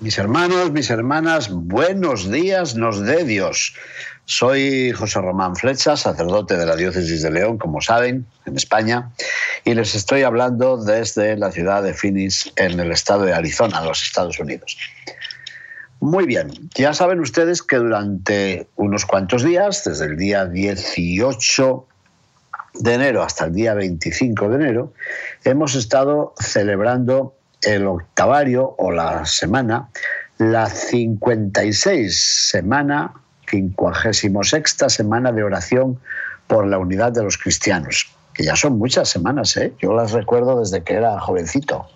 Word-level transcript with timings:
Mis 0.00 0.18
hermanos, 0.18 0.72
mis 0.72 0.90
hermanas, 0.90 1.48
buenos 1.50 2.30
días 2.30 2.74
nos 2.74 3.00
dé 3.00 3.24
Dios. 3.24 3.74
Soy 4.26 4.92
José 4.92 5.22
Román 5.22 5.56
Flecha, 5.56 5.96
sacerdote 5.96 6.58
de 6.58 6.66
la 6.66 6.76
diócesis 6.76 7.22
de 7.22 7.30
León, 7.30 7.56
como 7.56 7.80
saben, 7.80 8.26
en 8.44 8.56
España, 8.56 9.10
y 9.64 9.72
les 9.72 9.94
estoy 9.94 10.22
hablando 10.22 10.76
desde 10.76 11.38
la 11.38 11.50
ciudad 11.50 11.82
de 11.82 11.94
Phoenix, 11.94 12.52
en 12.56 12.78
el 12.78 12.92
estado 12.92 13.24
de 13.24 13.32
Arizona, 13.32 13.80
los 13.80 14.02
Estados 14.02 14.38
Unidos. 14.38 14.76
Muy 16.00 16.26
bien, 16.26 16.50
ya 16.74 16.92
saben 16.92 17.20
ustedes 17.20 17.62
que 17.62 17.76
durante 17.76 18.68
unos 18.76 19.06
cuantos 19.06 19.42
días, 19.42 19.82
desde 19.82 20.04
el 20.04 20.18
día 20.18 20.44
18 20.44 21.86
de 22.74 22.92
enero 22.92 23.22
hasta 23.22 23.46
el 23.46 23.54
día 23.54 23.72
25 23.72 24.50
de 24.50 24.56
enero, 24.56 24.92
hemos 25.44 25.74
estado 25.74 26.34
celebrando 26.38 27.35
el 27.66 27.86
octavario 27.86 28.74
o 28.78 28.92
la 28.92 29.26
semana, 29.26 29.88
la 30.38 30.66
56 30.66 32.48
semana, 32.50 33.12
56 33.48 34.76
semana 34.88 35.32
de 35.32 35.42
oración 35.42 35.98
por 36.46 36.66
la 36.66 36.78
unidad 36.78 37.12
de 37.12 37.24
los 37.24 37.36
cristianos, 37.36 38.08
que 38.32 38.44
ya 38.44 38.54
son 38.54 38.78
muchas 38.78 39.08
semanas, 39.08 39.56
¿eh? 39.56 39.72
yo 39.80 39.94
las 39.94 40.12
recuerdo 40.12 40.60
desde 40.60 40.84
que 40.84 40.94
era 40.94 41.18
jovencito. 41.18 41.86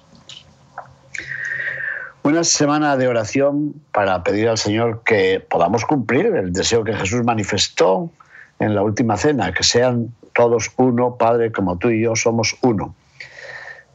Una 2.22 2.44
semana 2.44 2.96
de 2.96 3.08
oración 3.08 3.74
para 3.92 4.22
pedir 4.24 4.48
al 4.48 4.58
Señor 4.58 5.02
que 5.04 5.40
podamos 5.48 5.84
cumplir 5.84 6.26
el 6.26 6.52
deseo 6.52 6.84
que 6.84 6.94
Jesús 6.94 7.24
manifestó 7.24 8.10
en 8.58 8.74
la 8.74 8.82
última 8.82 9.16
cena, 9.16 9.52
que 9.52 9.62
sean 9.62 10.12
todos 10.34 10.70
uno, 10.76 11.16
Padre, 11.16 11.50
como 11.52 11.78
tú 11.78 11.90
y 11.90 12.02
yo 12.02 12.16
somos 12.16 12.56
uno. 12.60 12.94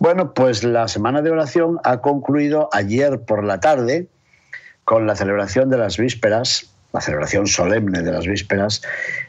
Bueno, 0.05 0.35
pues 0.35 0.63
la 0.63 0.87
semana 0.87 1.23
de 1.23 1.31
oración 1.31 1.79
ha 1.83 1.99
concluido 1.99 2.69
ayer 2.71 3.21
por 3.21 3.43
la 3.43 3.59
tarde 3.59 4.07
con 4.83 5.07
la 5.07 5.15
celebración 5.15 5.71
de 5.71 5.79
las 5.79 5.97
vísperas, 5.97 6.71
la 6.93 7.01
celebración 7.01 7.47
solemne 7.47 8.03
de 8.03 8.11
las 8.11 8.27
vísperas, 8.27 8.83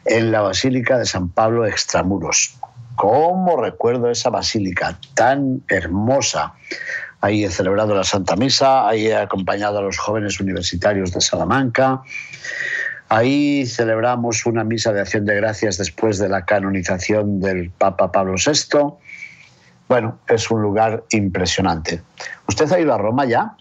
en 0.05 0.31
la 0.31 0.41
Basílica 0.41 0.99
de 0.99 1.07
San 1.07 1.29
Pablo 1.29 1.65
Extramuros. 1.65 2.59
¿Cómo 2.95 3.59
recuerdo 3.59 4.11
esa 4.11 4.29
basílica 4.29 4.99
tan 5.15 5.63
hermosa? 5.67 6.53
Ahí 7.21 7.43
he 7.43 7.49
celebrado 7.49 7.95
la 7.95 8.03
Santa 8.03 8.35
Misa, 8.35 8.87
ahí 8.87 9.07
he 9.07 9.15
acompañado 9.15 9.79
a 9.79 9.81
los 9.81 9.97
jóvenes 9.97 10.39
universitarios 10.39 11.11
de 11.11 11.21
Salamanca, 11.21 12.03
ahí 13.09 13.65
celebramos 13.65 14.45
una 14.45 14.63
misa 14.63 14.93
de 14.93 15.01
acción 15.01 15.25
de 15.25 15.37
gracias 15.37 15.79
después 15.79 16.19
de 16.19 16.29
la 16.29 16.45
canonización 16.45 17.39
del 17.41 17.71
Papa 17.71 18.11
Pablo 18.11 18.35
VI 18.35 18.99
bueno, 19.87 20.19
es 20.27 20.49
un 20.51 20.61
lugar 20.61 21.03
impresionante. 21.11 22.01
¿Usted 22.47 22.71
ha 22.71 22.79
ido 22.79 22.93
a 22.93 22.97
Roma 22.97 23.25
ya? 23.25 23.55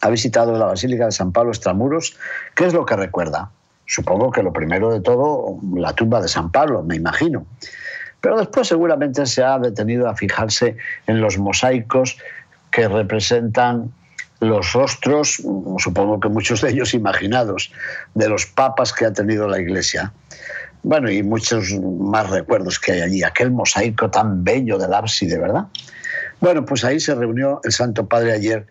¿Ha 0.00 0.10
visitado 0.10 0.56
la 0.58 0.66
Basílica 0.66 1.06
de 1.06 1.12
San 1.12 1.32
Pablo 1.32 1.52
Extramuros? 1.52 2.16
¿Qué 2.54 2.66
es 2.66 2.74
lo 2.74 2.84
que 2.84 2.96
recuerda? 2.96 3.50
Supongo 3.86 4.30
que 4.30 4.42
lo 4.42 4.52
primero 4.52 4.92
de 4.92 5.00
todo, 5.00 5.58
la 5.74 5.92
tumba 5.94 6.20
de 6.20 6.28
San 6.28 6.50
Pablo, 6.50 6.82
me 6.82 6.96
imagino. 6.96 7.46
Pero 8.20 8.38
después 8.38 8.68
seguramente 8.68 9.26
se 9.26 9.42
ha 9.42 9.58
detenido 9.58 10.08
a 10.08 10.14
fijarse 10.14 10.76
en 11.06 11.20
los 11.20 11.38
mosaicos 11.38 12.18
que 12.70 12.88
representan 12.88 13.92
los 14.40 14.72
rostros, 14.72 15.40
supongo 15.78 16.18
que 16.18 16.28
muchos 16.28 16.62
de 16.62 16.70
ellos 16.70 16.94
imaginados, 16.94 17.72
de 18.14 18.28
los 18.28 18.46
papas 18.46 18.92
que 18.92 19.06
ha 19.06 19.12
tenido 19.12 19.46
la 19.46 19.60
Iglesia. 19.60 20.12
Bueno, 20.82 21.10
y 21.10 21.22
muchos 21.22 21.72
más 21.80 22.28
recuerdos 22.30 22.78
que 22.78 22.92
hay 22.92 23.00
allí, 23.02 23.22
aquel 23.22 23.50
mosaico 23.52 24.10
tan 24.10 24.42
bello 24.42 24.78
del 24.78 24.92
ábside, 24.92 25.38
¿verdad? 25.38 25.66
Bueno, 26.40 26.64
pues 26.64 26.84
ahí 26.84 26.98
se 26.98 27.14
reunió 27.14 27.60
el 27.62 27.72
Santo 27.72 28.06
Padre 28.06 28.32
ayer 28.32 28.66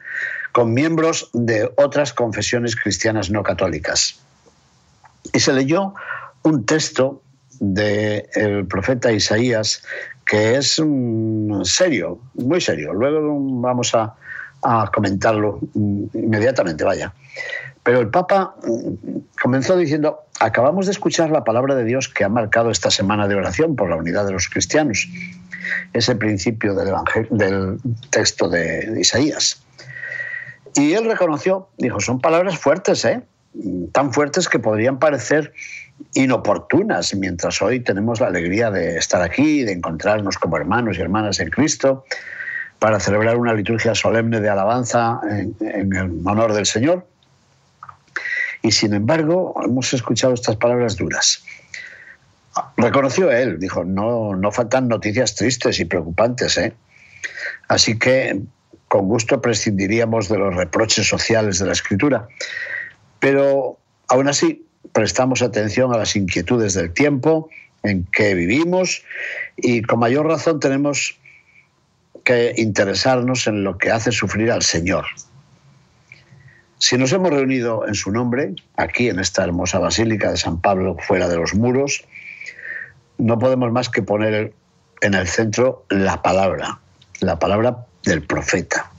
con 0.51 0.73
miembros 0.73 1.29
de 1.33 1.71
otras 1.77 2.11
confesiones 2.11 2.75
cristianas 2.75 3.29
no 3.29 3.43
católicas. 3.43 4.19
Y 5.31 5.39
se 5.39 5.53
leyó 5.53 5.93
un 6.43 6.65
texto 6.65 7.21
del 7.59 8.67
profeta 8.67 9.11
Isaías 9.11 9.83
que 10.25 10.55
es 10.55 10.81
serio, 11.63 12.19
muy 12.33 12.59
serio. 12.59 12.93
Luego 12.93 13.37
vamos 13.61 13.93
a, 13.95 14.15
a 14.63 14.89
comentarlo 14.93 15.59
inmediatamente, 15.75 16.83
vaya. 16.83 17.13
Pero 17.83 17.99
el 17.99 18.09
Papa 18.09 18.55
mm, 18.63 19.39
comenzó 19.41 19.75
diciendo, 19.77 20.19
acabamos 20.39 20.85
de 20.85 20.91
escuchar 20.91 21.29
la 21.29 21.43
palabra 21.43 21.75
de 21.75 21.83
Dios 21.83 22.09
que 22.09 22.23
ha 22.23 22.29
marcado 22.29 22.69
esta 22.69 22.91
semana 22.91 23.27
de 23.27 23.35
oración 23.35 23.75
por 23.75 23.89
la 23.89 23.95
unidad 23.95 24.25
de 24.25 24.33
los 24.33 24.49
cristianos, 24.49 25.07
ese 25.93 26.15
principio 26.15 26.75
del, 26.75 26.93
del 27.31 27.77
texto 28.09 28.49
de 28.49 28.99
Isaías. 28.99 29.63
Y 30.75 30.93
él 30.93 31.05
reconoció, 31.05 31.69
dijo, 31.77 31.99
son 31.99 32.21
palabras 32.21 32.57
fuertes, 32.57 33.03
¿eh? 33.05 33.21
tan 33.91 34.13
fuertes 34.13 34.47
que 34.47 34.59
podrían 34.59 34.99
parecer 34.99 35.53
inoportunas, 36.13 37.13
mientras 37.15 37.61
hoy 37.61 37.81
tenemos 37.81 38.21
la 38.21 38.27
alegría 38.27 38.71
de 38.71 38.97
estar 38.97 39.21
aquí, 39.21 39.63
de 39.63 39.73
encontrarnos 39.73 40.37
como 40.37 40.57
hermanos 40.57 40.97
y 40.97 41.01
hermanas 41.01 41.39
en 41.39 41.49
Cristo, 41.49 42.05
para 42.79 42.99
celebrar 42.99 43.37
una 43.37 43.53
liturgia 43.53 43.93
solemne 43.93 44.39
de 44.39 44.49
alabanza 44.49 45.19
en, 45.29 45.55
en 45.59 45.93
el 45.93 46.21
honor 46.25 46.53
del 46.53 46.65
Señor. 46.65 47.05
Y 48.61 48.71
sin 48.71 48.93
embargo, 48.93 49.55
hemos 49.63 49.93
escuchado 49.93 50.33
estas 50.33 50.55
palabras 50.55 50.97
duras. 50.97 51.43
Reconoció 52.77 53.31
él, 53.31 53.59
dijo, 53.59 53.83
no, 53.83 54.35
no 54.35 54.51
faltan 54.51 54.87
noticias 54.87 55.35
tristes 55.35 55.79
y 55.79 55.85
preocupantes. 55.85 56.57
¿eh? 56.57 56.73
Así 57.67 57.97
que 57.97 58.41
con 58.87 59.07
gusto 59.07 59.41
prescindiríamos 59.41 60.27
de 60.27 60.37
los 60.37 60.55
reproches 60.55 61.07
sociales 61.07 61.59
de 61.59 61.65
la 61.65 61.71
escritura. 61.71 62.27
Pero 63.19 63.77
aún 64.09 64.27
así, 64.27 64.65
prestamos 64.91 65.41
atención 65.41 65.93
a 65.93 65.97
las 65.97 66.15
inquietudes 66.15 66.73
del 66.73 66.91
tiempo 66.91 67.49
en 67.83 68.05
que 68.11 68.35
vivimos 68.35 69.03
y 69.57 69.81
con 69.81 69.99
mayor 69.99 70.27
razón 70.27 70.59
tenemos 70.59 71.17
que 72.23 72.53
interesarnos 72.57 73.47
en 73.47 73.63
lo 73.63 73.77
que 73.77 73.91
hace 73.91 74.11
sufrir 74.11 74.51
al 74.51 74.61
Señor, 74.61 75.05
si 76.81 76.97
nos 76.97 77.13
hemos 77.13 77.29
reunido 77.29 77.87
en 77.87 77.93
su 77.93 78.11
nombre, 78.11 78.55
aquí 78.75 79.07
en 79.07 79.19
esta 79.19 79.43
hermosa 79.43 79.77
basílica 79.77 80.31
de 80.31 80.37
San 80.37 80.59
Pablo, 80.59 80.97
fuera 80.99 81.29
de 81.29 81.37
los 81.37 81.53
muros, 81.53 82.03
no 83.19 83.37
podemos 83.37 83.71
más 83.71 83.87
que 83.87 84.01
poner 84.01 84.51
en 85.01 85.13
el 85.13 85.27
centro 85.27 85.85
la 85.89 86.23
palabra, 86.23 86.79
la 87.19 87.37
palabra 87.37 87.85
del 88.03 88.23
profeta. 88.23 88.89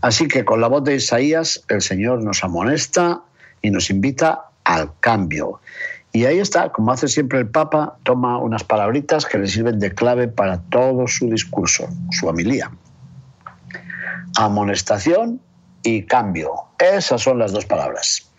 Así 0.00 0.26
que 0.26 0.44
con 0.44 0.60
la 0.60 0.66
voz 0.66 0.82
de 0.82 0.96
Isaías 0.96 1.64
el 1.68 1.80
Señor 1.80 2.24
nos 2.24 2.42
amonesta 2.42 3.22
y 3.62 3.70
nos 3.70 3.88
invita 3.88 4.46
al 4.64 4.90
cambio. 4.98 5.60
Y 6.12 6.24
ahí 6.24 6.40
está, 6.40 6.72
como 6.72 6.90
hace 6.90 7.06
siempre 7.06 7.38
el 7.38 7.48
Papa, 7.48 7.98
toma 8.02 8.36
unas 8.38 8.64
palabritas 8.64 9.26
que 9.26 9.38
le 9.38 9.46
sirven 9.46 9.78
de 9.78 9.94
clave 9.94 10.26
para 10.26 10.60
todo 10.62 11.06
su 11.06 11.30
discurso, 11.30 11.86
su 12.10 12.26
homilía. 12.26 12.72
Amonestación 14.36 15.40
y 15.82 16.02
cambio. 16.04 16.52
Esas 16.78 17.22
son 17.22 17.38
las 17.38 17.52
dos 17.52 17.66
palabras. 17.66 18.30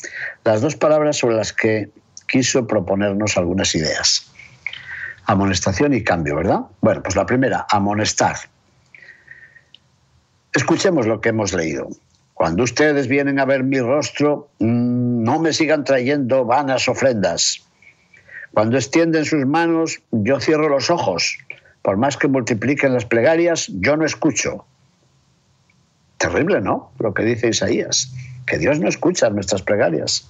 Las 0.44 0.62
dos 0.62 0.76
palabras 0.76 1.18
sobre 1.18 1.36
las 1.36 1.54
que 1.54 1.90
quiso 2.28 2.68
proponernos 2.68 3.38
algunas 3.38 3.74
ideas. 3.76 4.32
Amonestación 5.26 5.94
y 5.94 6.04
cambio, 6.04 6.36
¿verdad? 6.36 6.62
Bueno, 6.82 7.04
pues 7.04 7.16
la 7.16 7.26
primera, 7.26 7.66
amonestar. 7.70 8.36
Escuchemos 10.54 11.06
lo 11.06 11.22
que 11.22 11.30
hemos 11.30 11.54
leído. 11.54 11.88
Cuando 12.34 12.64
ustedes 12.64 13.08
vienen 13.08 13.40
a 13.40 13.46
ver 13.46 13.64
mi 13.64 13.80
rostro, 13.80 14.50
mm, 14.60 15.24
no 15.24 15.40
me 15.40 15.54
sigan 15.54 15.84
trayendo 15.84 16.46
vanas 16.46 16.88
ofrendas. 16.88 17.66
Cuando 18.54 18.78
extienden 18.78 19.26
sus 19.26 19.46
manos, 19.46 20.02
yo 20.12 20.40
cierro 20.40 20.70
los 20.70 20.90
ojos. 20.90 21.38
Por 21.82 21.98
más 21.98 22.18
que 22.18 22.28
multipliquen 22.28 22.94
las 22.94 23.06
plegarias, 23.06 23.70
yo 23.80 23.98
no 23.98 24.06
escucho. 24.06 24.66
Terrible, 26.20 26.60
¿no? 26.60 26.92
Lo 27.00 27.14
que 27.14 27.24
dice 27.24 27.48
Isaías, 27.48 28.14
que 28.46 28.58
Dios 28.58 28.80
no 28.80 28.90
escucha 28.90 29.30
nuestras 29.30 29.62
plegarias. 29.62 30.30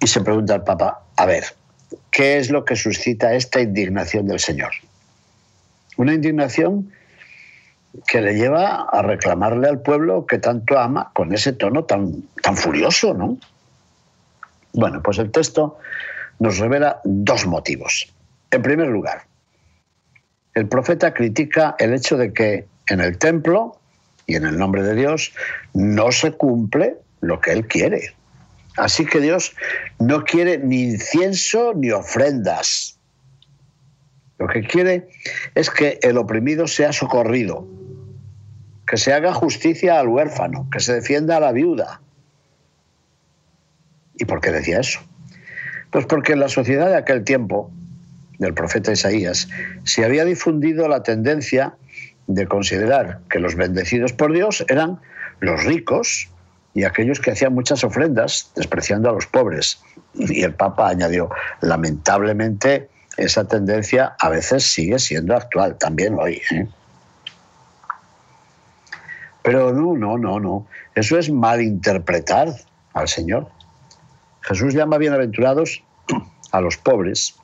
Y 0.00 0.06
se 0.06 0.22
pregunta 0.22 0.54
al 0.54 0.64
Papa, 0.64 1.02
a 1.16 1.26
ver, 1.26 1.44
¿qué 2.10 2.38
es 2.38 2.50
lo 2.50 2.64
que 2.64 2.74
suscita 2.74 3.34
esta 3.34 3.60
indignación 3.60 4.26
del 4.26 4.40
Señor? 4.40 4.72
Una 5.98 6.14
indignación 6.14 6.90
que 8.06 8.22
le 8.22 8.34
lleva 8.34 8.88
a 8.90 9.02
reclamarle 9.02 9.68
al 9.68 9.82
pueblo 9.82 10.24
que 10.26 10.38
tanto 10.38 10.78
ama 10.78 11.10
con 11.14 11.34
ese 11.34 11.52
tono 11.52 11.84
tan, 11.84 12.22
tan 12.42 12.56
furioso, 12.56 13.12
¿no? 13.12 13.36
Bueno, 14.72 15.02
pues 15.02 15.18
el 15.18 15.30
texto 15.30 15.78
nos 16.38 16.58
revela 16.58 17.02
dos 17.04 17.46
motivos. 17.46 18.10
En 18.50 18.62
primer 18.62 18.88
lugar, 18.88 19.24
el 20.54 20.66
profeta 20.66 21.12
critica 21.12 21.76
el 21.78 21.92
hecho 21.92 22.16
de 22.16 22.32
que 22.32 22.66
en 22.88 23.00
el 23.00 23.18
templo 23.18 23.78
y 24.26 24.36
en 24.36 24.44
el 24.44 24.58
nombre 24.58 24.82
de 24.82 24.94
Dios 24.94 25.32
no 25.74 26.12
se 26.12 26.32
cumple 26.32 26.96
lo 27.20 27.40
que 27.40 27.52
él 27.52 27.66
quiere. 27.66 28.14
Así 28.76 29.04
que 29.04 29.20
Dios 29.20 29.54
no 29.98 30.24
quiere 30.24 30.58
ni 30.58 30.82
incienso 30.82 31.72
ni 31.74 31.90
ofrendas. 31.90 32.98
Lo 34.38 34.48
que 34.48 34.62
quiere 34.62 35.08
es 35.54 35.70
que 35.70 35.98
el 36.02 36.16
oprimido 36.18 36.66
sea 36.66 36.92
socorrido, 36.92 37.66
que 38.86 38.96
se 38.96 39.12
haga 39.12 39.32
justicia 39.32 40.00
al 40.00 40.08
huérfano, 40.08 40.68
que 40.72 40.80
se 40.80 40.94
defienda 40.94 41.36
a 41.36 41.40
la 41.40 41.52
viuda. 41.52 42.00
¿Y 44.18 44.24
por 44.24 44.40
qué 44.40 44.50
decía 44.50 44.80
eso? 44.80 45.00
Pues 45.90 46.06
porque 46.06 46.32
en 46.32 46.40
la 46.40 46.48
sociedad 46.48 46.88
de 46.88 46.96
aquel 46.96 47.22
tiempo, 47.22 47.70
del 48.38 48.54
profeta 48.54 48.92
Isaías, 48.92 49.48
se 49.84 50.04
había 50.04 50.24
difundido 50.24 50.88
la 50.88 51.02
tendencia 51.02 51.76
de 52.26 52.46
considerar 52.46 53.20
que 53.28 53.38
los 53.38 53.54
bendecidos 53.54 54.12
por 54.12 54.32
Dios 54.32 54.64
eran 54.68 55.00
los 55.40 55.64
ricos 55.64 56.30
y 56.74 56.84
aquellos 56.84 57.20
que 57.20 57.32
hacían 57.32 57.54
muchas 57.54 57.84
ofrendas, 57.84 58.50
despreciando 58.56 59.10
a 59.10 59.12
los 59.12 59.26
pobres. 59.26 59.82
Y 60.14 60.42
el 60.42 60.54
Papa 60.54 60.88
añadió, 60.88 61.30
lamentablemente, 61.60 62.88
esa 63.16 63.46
tendencia 63.46 64.16
a 64.18 64.28
veces 64.30 64.64
sigue 64.64 64.98
siendo 64.98 65.36
actual, 65.36 65.76
también 65.78 66.16
hoy. 66.18 66.40
¿eh? 66.50 66.66
Pero 69.42 69.72
no, 69.72 69.96
no, 69.96 70.16
no, 70.16 70.40
no. 70.40 70.66
Eso 70.94 71.18
es 71.18 71.30
malinterpretar 71.30 72.48
al 72.94 73.08
Señor. 73.08 73.48
Jesús 74.42 74.74
llama 74.74 74.98
bienaventurados 74.98 75.82
a 76.52 76.60
los 76.60 76.76
pobres. 76.76 77.36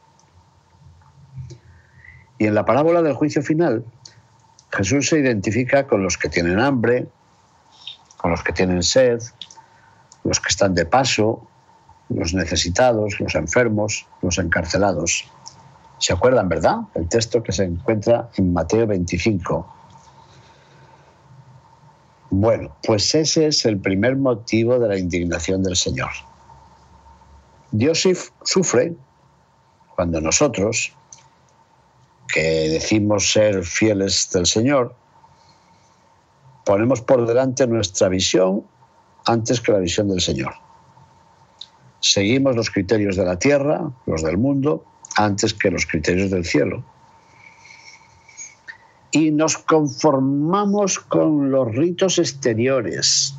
Y 2.39 2.47
en 2.47 2.55
la 2.55 2.65
parábola 2.65 3.03
del 3.03 3.15
juicio 3.15 3.43
final, 3.43 3.85
Jesús 4.71 5.09
se 5.09 5.19
identifica 5.19 5.87
con 5.87 6.03
los 6.03 6.19
que 6.19 6.29
tienen 6.29 6.61
hambre, 6.61 7.07
con 8.19 8.31
los 8.31 8.43
que 8.43 8.53
tienen 8.53 8.83
sed, 8.83 9.21
los 10.25 10.41
que 10.41 10.49
están 10.49 10.75
de 10.75 10.85
paso, 10.85 11.47
los 12.09 12.35
necesitados, 12.35 13.21
los 13.21 13.35
enfermos, 13.35 14.07
los 14.23 14.39
encarcelados. 14.39 15.25
¿Se 15.99 16.13
acuerdan, 16.13 16.49
verdad? 16.49 16.79
El 16.95 17.09
texto 17.09 17.43
que 17.43 17.53
se 17.53 17.65
encuentra 17.65 18.31
en 18.37 18.53
Mateo 18.53 18.87
25. 18.87 19.75
Bueno, 22.31 22.77
pues 22.87 23.15
ese 23.15 23.47
es 23.47 23.65
el 23.65 23.79
primer 23.79 24.17
motivo 24.17 24.79
de 24.79 24.89
la 24.89 24.99
indignación 24.99 25.63
del 25.63 25.77
Señor. 25.77 26.11
Dios 27.71 28.07
sufre 28.45 28.95
cuando 29.95 30.21
nosotros, 30.21 30.93
que 32.33 32.69
decimos 32.69 33.33
ser 33.33 33.65
fieles 33.65 34.31
del 34.33 34.47
Señor, 34.47 34.95
ponemos 36.65 37.01
por 37.01 37.27
delante 37.27 37.67
nuestra 37.67 38.09
visión 38.09 38.65
antes 39.27 39.61
que 39.61 39.73
la 39.73 39.79
visión 39.79 40.09
del 40.09 40.21
Señor. 40.21 40.55
Seguimos 42.01 42.55
los 42.55 42.71
criterios 42.71 43.17
de 43.17 43.25
la 43.25 43.39
tierra, 43.39 43.91
los 44.07 44.23
del 44.23 44.39
mundo, 44.39 44.85
antes 45.17 45.53
que 45.55 45.71
los 45.71 45.87
criterios 45.87 46.31
del 46.31 46.45
cielo. 46.45 46.85
Y 49.11 49.31
nos 49.31 49.57
conformamos 49.59 50.99
con 50.99 51.51
los 51.51 51.75
ritos 51.75 52.19
exteriores 52.19 53.35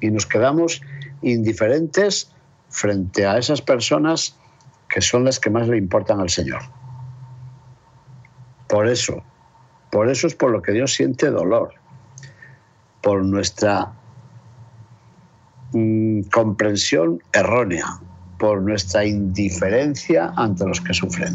y 0.00 0.10
nos 0.10 0.26
quedamos 0.26 0.82
indiferentes 1.22 2.32
frente 2.68 3.26
a 3.26 3.38
esas 3.38 3.62
personas 3.62 4.36
que 4.88 5.00
son 5.00 5.24
las 5.24 5.38
que 5.38 5.50
más 5.50 5.68
le 5.68 5.78
importan 5.78 6.20
al 6.20 6.30
Señor. 6.30 6.79
Por 8.70 8.86
eso, 8.86 9.22
por 9.90 10.08
eso 10.08 10.28
es 10.28 10.34
por 10.36 10.52
lo 10.52 10.62
que 10.62 10.72
Dios 10.72 10.94
siente 10.94 11.28
dolor 11.28 11.74
por 13.02 13.24
nuestra 13.24 13.92
mm, 15.72 16.22
comprensión 16.32 17.20
errónea, 17.32 17.86
por 18.38 18.62
nuestra 18.62 19.04
indiferencia 19.04 20.32
ante 20.36 20.66
los 20.66 20.80
que 20.80 20.94
sufren. 20.94 21.34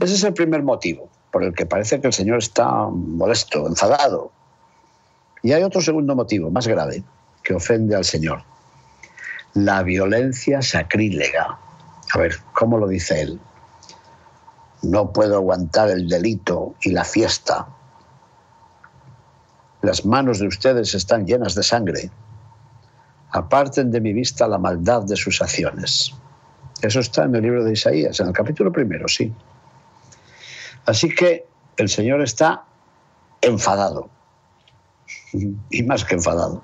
Ese 0.00 0.14
es 0.14 0.24
el 0.24 0.32
primer 0.32 0.62
motivo 0.62 1.08
por 1.30 1.44
el 1.44 1.54
que 1.54 1.66
parece 1.66 2.00
que 2.00 2.06
el 2.06 2.12
Señor 2.12 2.38
está 2.38 2.70
molesto, 2.88 3.66
enfadado. 3.66 4.32
Y 5.42 5.52
hay 5.52 5.62
otro 5.62 5.80
segundo 5.80 6.14
motivo, 6.14 6.50
más 6.50 6.66
grave, 6.66 7.02
que 7.42 7.54
ofende 7.54 7.96
al 7.96 8.04
Señor. 8.04 8.42
La 9.54 9.82
violencia 9.82 10.62
sacrílega. 10.62 11.58
A 12.14 12.18
ver, 12.18 12.36
¿cómo 12.52 12.78
lo 12.78 12.86
dice 12.86 13.20
él? 13.22 13.40
No 14.82 15.12
puedo 15.12 15.36
aguantar 15.36 15.90
el 15.90 16.08
delito 16.08 16.74
y 16.82 16.90
la 16.90 17.04
fiesta, 17.04 17.68
las 19.82 20.06
manos 20.06 20.38
de 20.38 20.46
ustedes 20.46 20.94
están 20.94 21.26
llenas 21.26 21.56
de 21.56 21.64
sangre. 21.64 22.10
Aparten 23.32 23.90
de 23.90 24.00
mi 24.00 24.12
vista 24.12 24.46
la 24.46 24.58
maldad 24.58 25.02
de 25.02 25.16
sus 25.16 25.42
acciones. 25.42 26.14
Eso 26.82 27.00
está 27.00 27.24
en 27.24 27.34
el 27.34 27.42
libro 27.42 27.64
de 27.64 27.72
Isaías, 27.72 28.20
en 28.20 28.28
el 28.28 28.32
capítulo 28.32 28.72
primero, 28.72 29.08
sí. 29.08 29.32
Así 30.86 31.12
que 31.12 31.46
el 31.76 31.88
Señor 31.88 32.22
está 32.22 32.64
enfadado, 33.40 34.08
y 35.32 35.82
más 35.82 36.04
que 36.04 36.14
enfadado. 36.14 36.62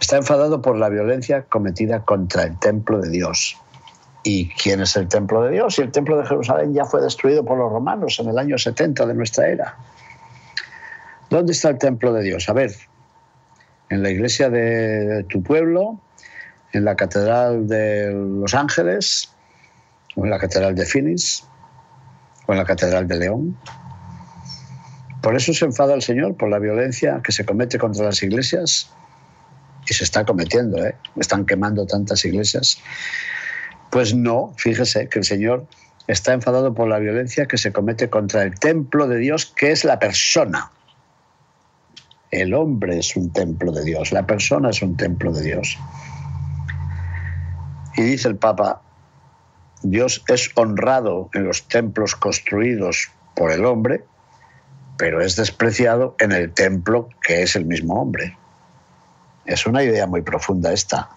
Está 0.00 0.16
enfadado 0.16 0.62
por 0.62 0.76
la 0.76 0.88
violencia 0.88 1.44
cometida 1.44 2.04
contra 2.04 2.44
el 2.44 2.58
templo 2.58 2.98
de 3.00 3.10
Dios. 3.10 3.58
¿Y 4.24 4.48
quién 4.50 4.80
es 4.80 4.96
el 4.96 5.08
templo 5.08 5.42
de 5.42 5.52
Dios? 5.52 5.78
Y 5.78 5.82
el 5.82 5.90
templo 5.90 6.16
de 6.16 6.26
Jerusalén 6.26 6.74
ya 6.74 6.84
fue 6.84 7.00
destruido 7.00 7.44
por 7.44 7.58
los 7.58 7.72
romanos 7.72 8.18
en 8.20 8.28
el 8.28 8.38
año 8.38 8.56
70 8.56 9.06
de 9.06 9.14
nuestra 9.14 9.48
era. 9.48 9.76
¿Dónde 11.28 11.52
está 11.52 11.70
el 11.70 11.78
templo 11.78 12.12
de 12.12 12.22
Dios? 12.22 12.48
A 12.48 12.52
ver, 12.52 12.72
en 13.88 14.02
la 14.02 14.10
iglesia 14.10 14.48
de 14.48 15.24
tu 15.28 15.42
pueblo, 15.42 16.00
en 16.72 16.84
la 16.84 16.94
catedral 16.94 17.66
de 17.66 18.12
Los 18.12 18.54
Ángeles, 18.54 19.32
o 20.14 20.24
en 20.24 20.30
la 20.30 20.38
catedral 20.38 20.74
de 20.74 20.86
Phoenix, 20.86 21.44
o 22.46 22.52
en 22.52 22.58
la 22.58 22.64
catedral 22.64 23.08
de 23.08 23.16
León. 23.16 23.58
Por 25.20 25.36
eso 25.36 25.52
se 25.52 25.64
enfada 25.64 25.94
el 25.94 26.02
Señor, 26.02 26.36
por 26.36 26.48
la 26.48 26.58
violencia 26.58 27.20
que 27.24 27.32
se 27.32 27.44
comete 27.44 27.78
contra 27.78 28.04
las 28.04 28.22
iglesias. 28.22 28.90
Y 29.88 29.94
se 29.94 30.04
está 30.04 30.24
cometiendo, 30.24 30.84
¿eh? 30.84 30.94
Están 31.16 31.44
quemando 31.44 31.86
tantas 31.86 32.24
iglesias. 32.24 32.78
Pues 33.92 34.14
no, 34.14 34.54
fíjese 34.56 35.10
que 35.10 35.18
el 35.18 35.24
Señor 35.26 35.66
está 36.06 36.32
enfadado 36.32 36.72
por 36.72 36.88
la 36.88 36.98
violencia 36.98 37.44
que 37.44 37.58
se 37.58 37.74
comete 37.74 38.08
contra 38.08 38.42
el 38.42 38.58
templo 38.58 39.06
de 39.06 39.18
Dios, 39.18 39.44
que 39.54 39.70
es 39.70 39.84
la 39.84 39.98
persona. 39.98 40.72
El 42.30 42.54
hombre 42.54 42.98
es 42.98 43.14
un 43.16 43.30
templo 43.34 43.70
de 43.70 43.84
Dios, 43.84 44.10
la 44.10 44.26
persona 44.26 44.70
es 44.70 44.80
un 44.80 44.96
templo 44.96 45.30
de 45.30 45.42
Dios. 45.42 45.78
Y 47.94 48.00
dice 48.00 48.28
el 48.28 48.36
Papa, 48.36 48.80
Dios 49.82 50.24
es 50.26 50.50
honrado 50.54 51.28
en 51.34 51.44
los 51.44 51.68
templos 51.68 52.16
construidos 52.16 53.10
por 53.36 53.52
el 53.52 53.66
hombre, 53.66 54.02
pero 54.96 55.20
es 55.20 55.36
despreciado 55.36 56.16
en 56.18 56.32
el 56.32 56.50
templo 56.54 57.10
que 57.20 57.42
es 57.42 57.56
el 57.56 57.66
mismo 57.66 58.00
hombre. 58.00 58.38
Es 59.44 59.66
una 59.66 59.82
idea 59.84 60.06
muy 60.06 60.22
profunda 60.22 60.72
esta 60.72 61.10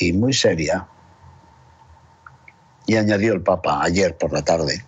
y 0.00 0.14
muy 0.14 0.32
seria. 0.32 0.88
Y 2.88 2.96
añadió 2.96 3.34
el 3.34 3.42
Papa 3.42 3.82
ayer 3.82 4.16
por 4.16 4.32
la 4.32 4.42
tarde, 4.42 4.82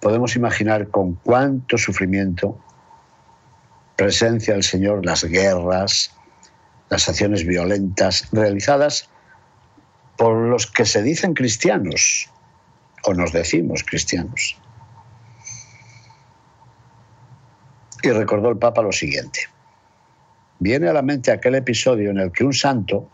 podemos 0.00 0.34
imaginar 0.34 0.88
con 0.88 1.14
cuánto 1.16 1.76
sufrimiento 1.76 2.58
presencia 3.96 4.54
del 4.54 4.62
Señor 4.62 5.04
las 5.04 5.22
guerras, 5.24 6.16
las 6.88 7.06
acciones 7.06 7.46
violentas 7.46 8.26
realizadas 8.32 9.10
por 10.16 10.34
los 10.34 10.66
que 10.66 10.86
se 10.86 11.02
dicen 11.02 11.34
cristianos 11.34 12.30
o 13.04 13.12
nos 13.12 13.30
decimos 13.30 13.84
cristianos. 13.84 14.58
Y 18.02 18.08
recordó 18.08 18.48
el 18.48 18.56
Papa 18.56 18.80
lo 18.80 18.92
siguiente. 18.92 19.40
Viene 20.60 20.88
a 20.88 20.94
la 20.94 21.02
mente 21.02 21.30
aquel 21.30 21.56
episodio 21.56 22.10
en 22.10 22.20
el 22.20 22.32
que 22.32 22.44
un 22.44 22.54
santo, 22.54 23.06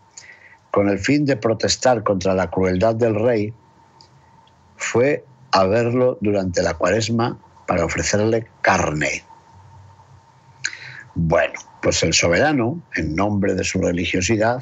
con 0.76 0.90
el 0.90 0.98
fin 0.98 1.24
de 1.24 1.38
protestar 1.38 2.02
contra 2.02 2.34
la 2.34 2.50
crueldad 2.50 2.94
del 2.94 3.14
rey, 3.14 3.50
fue 4.76 5.24
a 5.52 5.64
verlo 5.64 6.18
durante 6.20 6.62
la 6.62 6.74
cuaresma 6.74 7.38
para 7.66 7.86
ofrecerle 7.86 8.46
carne. 8.60 9.24
Bueno, 11.14 11.54
pues 11.80 12.02
el 12.02 12.12
soberano, 12.12 12.78
en 12.94 13.16
nombre 13.16 13.54
de 13.54 13.64
su 13.64 13.80
religiosidad, 13.80 14.60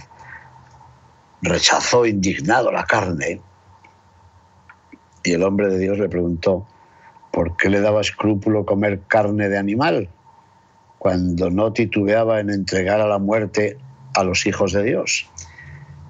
rechazó 1.43 2.07
indignado 2.07 2.71
la 2.71 2.85
carne 2.85 3.41
y 5.25 5.33
el 5.33 5.43
hombre 5.43 5.69
de 5.69 5.81
Dios 5.81 5.99
le 5.99 6.09
preguntó, 6.09 6.65
¿por 7.33 7.57
qué 7.57 7.69
le 7.71 7.81
daba 7.81 8.03
escrúpulo 8.03 8.65
comer 8.65 9.01
carne 9.09 9.49
de 9.49 9.59
animal 9.59 10.09
cuando 11.01 11.51
no 11.51 11.73
titubeaba 11.73 12.39
en 12.39 12.51
entregar 12.51 13.01
a 13.01 13.09
la 13.09 13.19
muerte 13.19 13.79
a 14.15 14.23
los 14.23 14.47
hijos 14.47 14.71
de 14.75 14.85
Dios? 14.85 15.29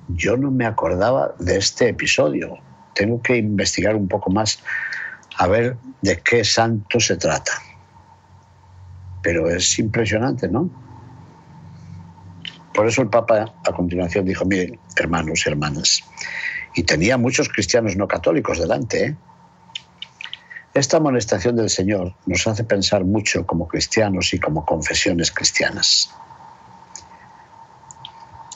Yo 0.08 0.36
no 0.36 0.50
me 0.50 0.66
acordaba 0.66 1.34
de 1.38 1.56
este 1.56 1.88
episodio. 1.88 2.58
Tengo 2.94 3.20
que 3.22 3.36
investigar 3.36 3.96
un 3.96 4.08
poco 4.08 4.30
más 4.30 4.58
a 5.38 5.46
ver 5.46 5.76
de 6.02 6.20
qué 6.20 6.44
santo 6.44 7.00
se 7.00 7.16
trata. 7.16 7.52
Pero 9.22 9.48
es 9.48 9.78
impresionante, 9.78 10.48
¿no? 10.48 10.70
Por 12.74 12.88
eso 12.88 13.02
el 13.02 13.08
Papa 13.08 13.54
a 13.64 13.72
continuación 13.72 14.26
dijo, 14.26 14.44
miren, 14.44 14.78
hermanos 14.96 15.44
y 15.46 15.48
hermanas, 15.48 16.02
y 16.74 16.82
tenía 16.82 17.16
muchos 17.16 17.48
cristianos 17.48 17.96
no 17.96 18.08
católicos 18.08 18.58
delante, 18.58 19.06
¿eh? 19.06 19.16
Esta 20.74 20.96
amonestación 20.96 21.54
del 21.54 21.70
Señor 21.70 22.16
nos 22.26 22.48
hace 22.48 22.64
pensar 22.64 23.04
mucho 23.04 23.46
como 23.46 23.68
cristianos 23.68 24.34
y 24.34 24.40
como 24.40 24.66
confesiones 24.66 25.30
cristianas. 25.30 26.12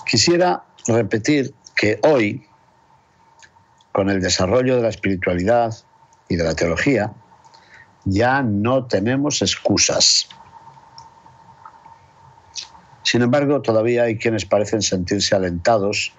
Quisiera 0.04 0.64
repetir 0.88 1.54
que 1.76 1.98
hoy, 2.02 2.46
con 3.92 4.10
el 4.10 4.20
desarrollo 4.20 4.76
de 4.76 4.82
la 4.82 4.88
espiritualidad 4.88 5.74
y 6.28 6.36
de 6.36 6.44
la 6.44 6.54
teología, 6.54 7.12
ya 8.04 8.42
no 8.42 8.86
tenemos 8.86 9.42
excusas. 9.42 10.28
Sin 13.02 13.22
embargo, 13.22 13.62
todavía 13.62 14.04
hay 14.04 14.18
quienes 14.18 14.44
parecen 14.44 14.82
sentirse 14.82 15.34
alentados 15.34 16.12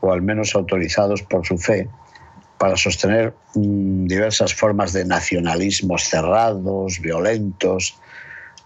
o 0.00 0.12
al 0.12 0.22
menos 0.22 0.54
autorizados 0.54 1.22
por 1.22 1.46
su 1.46 1.58
fe 1.58 1.88
para 2.58 2.76
sostener 2.76 3.34
mm, 3.54 4.06
diversas 4.06 4.54
formas 4.54 4.92
de 4.92 5.04
nacionalismos 5.04 6.04
cerrados, 6.04 7.00
violentos, 7.00 7.96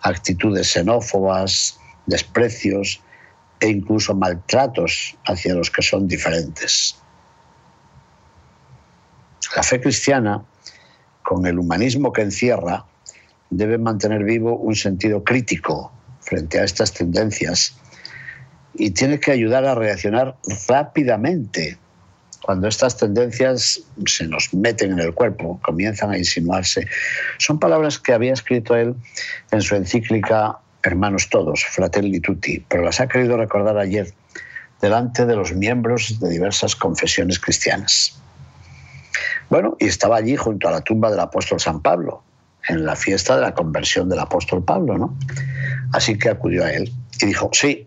actitudes 0.02 0.72
xenófobas, 0.72 1.78
desprecios 2.06 3.02
e 3.60 3.68
incluso 3.68 4.14
maltratos 4.14 5.16
hacia 5.26 5.54
los 5.54 5.70
que 5.70 5.82
son 5.82 6.06
diferentes. 6.08 6.96
La 9.56 9.62
fe 9.62 9.80
cristiana, 9.80 10.44
con 11.22 11.46
el 11.46 11.58
humanismo 11.58 12.12
que 12.12 12.22
encierra, 12.22 12.84
debe 13.50 13.78
mantener 13.78 14.24
vivo 14.24 14.56
un 14.56 14.74
sentido 14.74 15.24
crítico 15.24 15.92
frente 16.20 16.60
a 16.60 16.64
estas 16.64 16.92
tendencias 16.92 17.76
y 18.74 18.90
tiene 18.90 19.18
que 19.18 19.32
ayudar 19.32 19.64
a 19.64 19.74
reaccionar 19.74 20.36
rápidamente 20.68 21.78
cuando 22.42 22.68
estas 22.68 22.96
tendencias 22.96 23.80
se 24.06 24.26
nos 24.26 24.54
meten 24.54 24.92
en 24.92 25.00
el 25.00 25.12
cuerpo, 25.12 25.60
comienzan 25.62 26.12
a 26.12 26.16
insinuarse. 26.16 26.86
Son 27.38 27.58
palabras 27.58 27.98
que 27.98 28.14
había 28.14 28.32
escrito 28.32 28.74
él 28.74 28.94
en 29.50 29.60
su 29.60 29.74
encíclica 29.74 30.58
Hermanos 30.88 31.28
Todos, 31.28 31.64
Fratelli 31.64 32.18
Tutti, 32.20 32.64
pero 32.66 32.82
las 32.82 32.98
ha 33.00 33.08
querido 33.08 33.36
recordar 33.36 33.76
ayer 33.76 34.14
delante 34.80 35.26
de 35.26 35.36
los 35.36 35.52
miembros 35.52 36.18
de 36.18 36.30
diversas 36.30 36.74
confesiones 36.74 37.38
cristianas. 37.38 38.18
Bueno, 39.50 39.76
y 39.78 39.86
estaba 39.86 40.16
allí 40.16 40.36
junto 40.36 40.66
a 40.66 40.70
la 40.70 40.80
tumba 40.80 41.10
del 41.10 41.20
apóstol 41.20 41.60
San 41.60 41.82
Pablo, 41.82 42.22
en 42.68 42.86
la 42.86 42.96
fiesta 42.96 43.36
de 43.36 43.42
la 43.42 43.52
conversión 43.52 44.08
del 44.08 44.18
apóstol 44.18 44.64
Pablo, 44.64 44.96
¿no? 44.96 45.14
Así 45.92 46.16
que 46.16 46.30
acudió 46.30 46.64
a 46.64 46.72
él 46.72 46.90
y 47.20 47.26
dijo, 47.26 47.50
sí, 47.52 47.86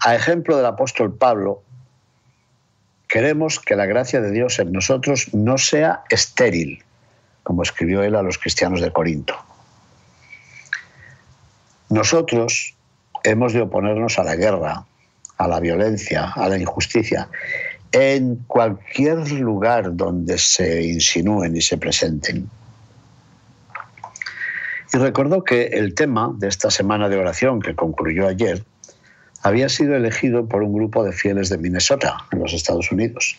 a 0.00 0.14
ejemplo 0.14 0.56
del 0.56 0.66
apóstol 0.66 1.14
Pablo, 1.14 1.62
queremos 3.08 3.60
que 3.60 3.76
la 3.76 3.84
gracia 3.84 4.22
de 4.22 4.30
Dios 4.30 4.58
en 4.58 4.72
nosotros 4.72 5.34
no 5.34 5.58
sea 5.58 6.02
estéril, 6.08 6.82
como 7.42 7.62
escribió 7.62 8.02
él 8.02 8.16
a 8.16 8.22
los 8.22 8.38
cristianos 8.38 8.80
de 8.80 8.90
Corinto. 8.90 9.34
Nosotros 11.90 12.76
hemos 13.24 13.52
de 13.52 13.62
oponernos 13.62 14.18
a 14.18 14.22
la 14.22 14.36
guerra, 14.36 14.86
a 15.36 15.48
la 15.48 15.58
violencia, 15.58 16.30
a 16.30 16.48
la 16.48 16.56
injusticia, 16.56 17.28
en 17.90 18.36
cualquier 18.46 19.28
lugar 19.32 19.96
donde 19.96 20.38
se 20.38 20.84
insinúen 20.84 21.56
y 21.56 21.60
se 21.60 21.78
presenten. 21.78 22.48
Y 24.92 24.98
recordó 24.98 25.42
que 25.42 25.66
el 25.66 25.94
tema 25.94 26.32
de 26.36 26.46
esta 26.46 26.70
semana 26.70 27.08
de 27.08 27.16
oración 27.16 27.60
que 27.60 27.74
concluyó 27.74 28.28
ayer 28.28 28.64
había 29.42 29.68
sido 29.68 29.96
elegido 29.96 30.46
por 30.46 30.62
un 30.62 30.72
grupo 30.72 31.02
de 31.02 31.12
fieles 31.12 31.48
de 31.48 31.58
Minnesota, 31.58 32.18
en 32.30 32.38
los 32.38 32.52
Estados 32.52 32.92
Unidos. 32.92 33.36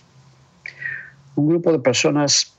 Un 1.35 1.47
grupo 1.47 1.71
de 1.71 1.79
personas 1.79 2.53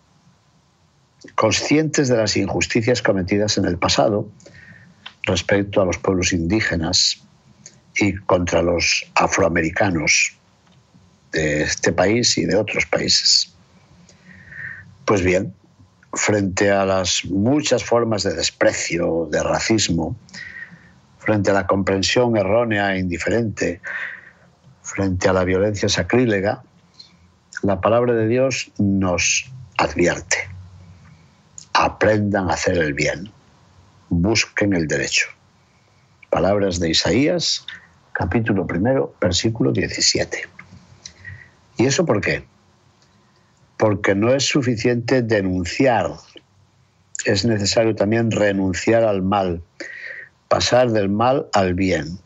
conscientes 1.34 2.08
de 2.08 2.16
las 2.16 2.36
injusticias 2.36 3.02
cometidas 3.02 3.58
en 3.58 3.66
el 3.66 3.76
pasado 3.76 4.28
respecto 5.24 5.80
a 5.80 5.84
los 5.84 5.98
pueblos 5.98 6.32
indígenas 6.32 7.22
y 7.96 8.14
contra 8.14 8.62
los 8.62 9.10
afroamericanos 9.14 10.36
de 11.32 11.62
este 11.62 11.92
país 11.92 12.36
y 12.38 12.44
de 12.44 12.56
otros 12.56 12.86
países. 12.86 13.54
Pues 15.04 15.22
bien, 15.22 15.54
frente 16.12 16.70
a 16.70 16.84
las 16.84 17.24
muchas 17.24 17.84
formas 17.84 18.22
de 18.22 18.34
desprecio, 18.34 19.28
de 19.30 19.42
racismo, 19.42 20.16
frente 21.18 21.50
a 21.50 21.54
la 21.54 21.66
comprensión 21.66 22.36
errónea 22.36 22.94
e 22.94 22.98
indiferente, 22.98 23.80
frente 24.82 25.28
a 25.28 25.32
la 25.32 25.44
violencia 25.44 25.88
sacrílega, 25.88 26.62
la 27.62 27.80
palabra 27.80 28.14
de 28.14 28.26
Dios 28.26 28.72
nos 28.78 29.50
advierte. 29.78 30.36
Aprendan 31.72 32.50
a 32.50 32.54
hacer 32.54 32.76
el 32.76 32.92
bien, 32.92 33.30
busquen 34.12 34.74
el 34.74 34.86
derecho. 34.86 35.26
Palabras 36.30 36.78
de 36.78 36.90
Isaías, 36.90 37.66
capítulo 38.12 38.66
primero, 38.66 39.14
versículo 39.20 39.72
17. 39.72 40.42
¿Y 41.78 41.86
eso 41.86 42.04
por 42.04 42.20
qué? 42.20 42.44
Porque 43.78 44.14
no 44.14 44.32
es 44.32 44.44
suficiente 44.44 45.22
denunciar, 45.22 46.12
es 47.24 47.44
necesario 47.44 47.94
también 47.94 48.30
renunciar 48.30 49.04
al 49.04 49.22
mal, 49.22 49.62
pasar 50.48 50.90
del 50.90 51.08
mal 51.08 51.46
al 51.54 51.74
bien. 51.74 52.18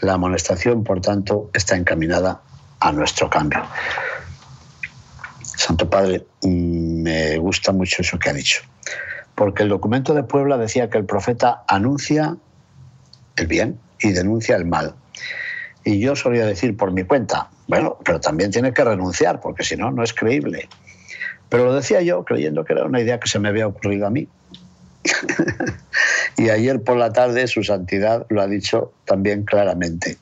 La 0.00 0.14
amonestación, 0.14 0.84
por 0.84 1.00
tanto, 1.00 1.50
está 1.54 1.76
encaminada 1.76 2.42
a 2.80 2.92
nuestro 2.92 3.30
cambio. 3.30 3.62
Santo 5.42 5.88
Padre, 5.88 6.26
mm, 6.42 7.02
me 7.02 7.38
gusta 7.38 7.72
mucho 7.72 8.02
eso 8.02 8.18
que 8.18 8.28
ha 8.28 8.34
dicho, 8.34 8.60
porque 9.36 9.62
el 9.62 9.68
documento 9.68 10.14
de 10.14 10.24
Puebla 10.24 10.56
decía 10.58 10.90
que 10.90 10.98
el 10.98 11.04
profeta 11.04 11.62
anuncia 11.68 12.36
el 13.36 13.46
bien 13.46 13.78
y 14.00 14.12
denuncia 14.12 14.56
el 14.56 14.64
mal. 14.64 14.94
Y 15.84 16.00
yo 16.00 16.16
solía 16.16 16.46
decir 16.46 16.76
por 16.76 16.90
mi 16.90 17.04
cuenta, 17.04 17.50
bueno, 17.68 17.98
pero 18.04 18.18
también 18.18 18.50
tiene 18.50 18.72
que 18.72 18.82
renunciar, 18.82 19.40
porque 19.40 19.62
si 19.62 19.76
no, 19.76 19.92
no 19.92 20.02
es 20.02 20.14
creíble. 20.14 20.68
Pero 21.50 21.66
lo 21.66 21.74
decía 21.74 22.00
yo 22.00 22.24
creyendo 22.24 22.64
que 22.64 22.72
era 22.72 22.86
una 22.86 23.00
idea 23.00 23.20
que 23.20 23.28
se 23.28 23.38
me 23.38 23.48
había 23.48 23.68
ocurrido 23.68 24.06
a 24.06 24.10
mí. 24.10 24.26
y 26.38 26.48
ayer 26.48 26.82
por 26.82 26.96
la 26.96 27.12
tarde 27.12 27.46
su 27.46 27.62
santidad 27.62 28.26
lo 28.30 28.40
ha 28.40 28.46
dicho 28.48 28.92
también 29.04 29.44
claramente. 29.44 30.16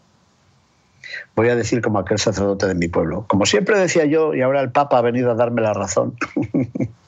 Voy 1.36 1.48
a 1.48 1.56
decir 1.56 1.80
como 1.80 2.00
aquel 2.00 2.18
sacerdote 2.18 2.66
de 2.66 2.74
mi 2.74 2.88
pueblo. 2.88 3.26
Como 3.28 3.46
siempre 3.46 3.78
decía 3.78 4.04
yo, 4.06 4.34
y 4.34 4.42
ahora 4.42 4.60
el 4.60 4.72
Papa 4.72 4.98
ha 4.98 5.02
venido 5.02 5.30
a 5.30 5.34
darme 5.34 5.62
la 5.62 5.72
razón. 5.72 6.16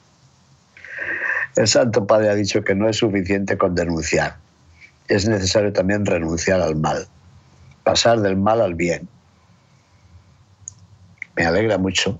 el 1.57 1.67
Santo 1.67 2.05
Padre 2.07 2.29
ha 2.29 2.35
dicho 2.35 2.63
que 2.63 2.75
no 2.75 2.87
es 2.87 2.97
suficiente 2.97 3.57
con 3.57 3.75
denunciar. 3.75 4.37
Es 5.07 5.27
necesario 5.27 5.73
también 5.73 6.05
renunciar 6.05 6.61
al 6.61 6.75
mal 6.75 7.07
pasar 7.87 8.19
del 8.19 8.35
mal 8.35 8.59
al 8.59 8.75
bien. 8.75 9.07
Me 11.37 11.45
alegra 11.45 11.77
mucho. 11.77 12.19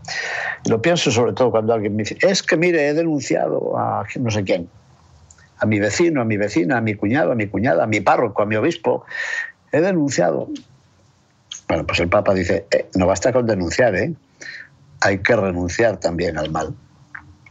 lo 0.69 0.81
pienso 0.81 1.11
sobre 1.11 1.33
todo 1.33 1.51
cuando 1.51 1.73
alguien 1.73 1.93
me 1.93 2.03
dice, 2.03 2.17
es 2.21 2.41
que 2.41 2.55
mire, 2.55 2.87
he 2.87 2.93
denunciado 2.93 3.77
a 3.77 4.05
no 4.17 4.31
sé 4.31 4.45
quién, 4.45 4.69
a 5.57 5.65
mi 5.65 5.79
vecino, 5.79 6.21
a 6.21 6.25
mi 6.25 6.37
vecina, 6.37 6.77
a 6.77 6.81
mi 6.81 6.95
cuñado, 6.95 7.33
a 7.33 7.35
mi 7.35 7.47
cuñada, 7.47 7.83
a 7.83 7.87
mi 7.87 7.99
párroco, 7.99 8.43
a 8.43 8.45
mi 8.45 8.55
obispo. 8.55 9.03
He 9.73 9.81
denunciado. 9.81 10.47
Bueno, 11.67 11.85
pues 11.85 11.99
el 11.99 12.07
Papa 12.07 12.33
dice, 12.33 12.65
eh, 12.71 12.87
no 12.95 13.05
basta 13.05 13.33
con 13.33 13.45
denunciar, 13.45 13.93
¿eh? 13.95 14.13
hay 15.01 15.17
que 15.17 15.35
renunciar 15.35 15.97
también 15.97 16.37
al 16.37 16.49
mal. 16.49 16.73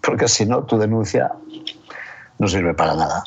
Porque 0.03 0.27
si 0.27 0.47
no, 0.47 0.65
tu 0.65 0.79
denuncia 0.79 1.33
no 2.39 2.49
sirve 2.49 2.75
para 2.75 2.95
nada. 2.95 3.25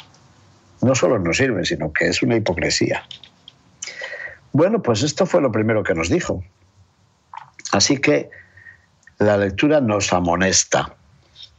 No 0.81 0.95
solo 0.95 1.19
no 1.19 1.33
sirve, 1.33 1.65
sino 1.65 1.91
que 1.91 2.07
es 2.07 2.21
una 2.21 2.35
hipocresía. 2.35 3.03
Bueno, 4.51 4.81
pues 4.81 5.03
esto 5.03 5.25
fue 5.25 5.41
lo 5.41 5.51
primero 5.51 5.83
que 5.83 5.93
nos 5.93 6.09
dijo. 6.09 6.43
Así 7.71 7.97
que 7.97 8.29
la 9.19 9.37
lectura 9.37 9.81
nos 9.81 10.11
amonesta. 10.13 10.95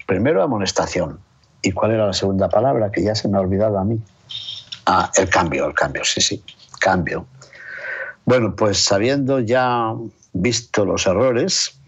Primero 0.07 0.43
amonestación. 0.43 1.21
¿Y 1.63 1.73
cuál 1.73 1.93
era 1.93 2.07
la 2.07 2.13
segunda 2.13 2.49
palabra 2.49 2.91
que 2.91 3.03
ya 3.03 3.15
se 3.15 3.29
me 3.29 3.37
ha 3.37 3.41
olvidado 3.41 3.79
a 3.79 3.85
mí? 3.85 4.01
Ah, 4.87 5.11
el 5.17 5.29
cambio, 5.29 5.67
el 5.67 5.75
cambio, 5.75 6.05
sí, 6.05 6.21
sí, 6.21 6.43
cambio. 6.81 7.27
Bueno, 8.25 8.57
pues 8.57 8.79
sabiendo 8.79 9.41
ya 9.41 9.93
visto 10.33 10.85
los 10.85 11.07
errores, 11.07 11.79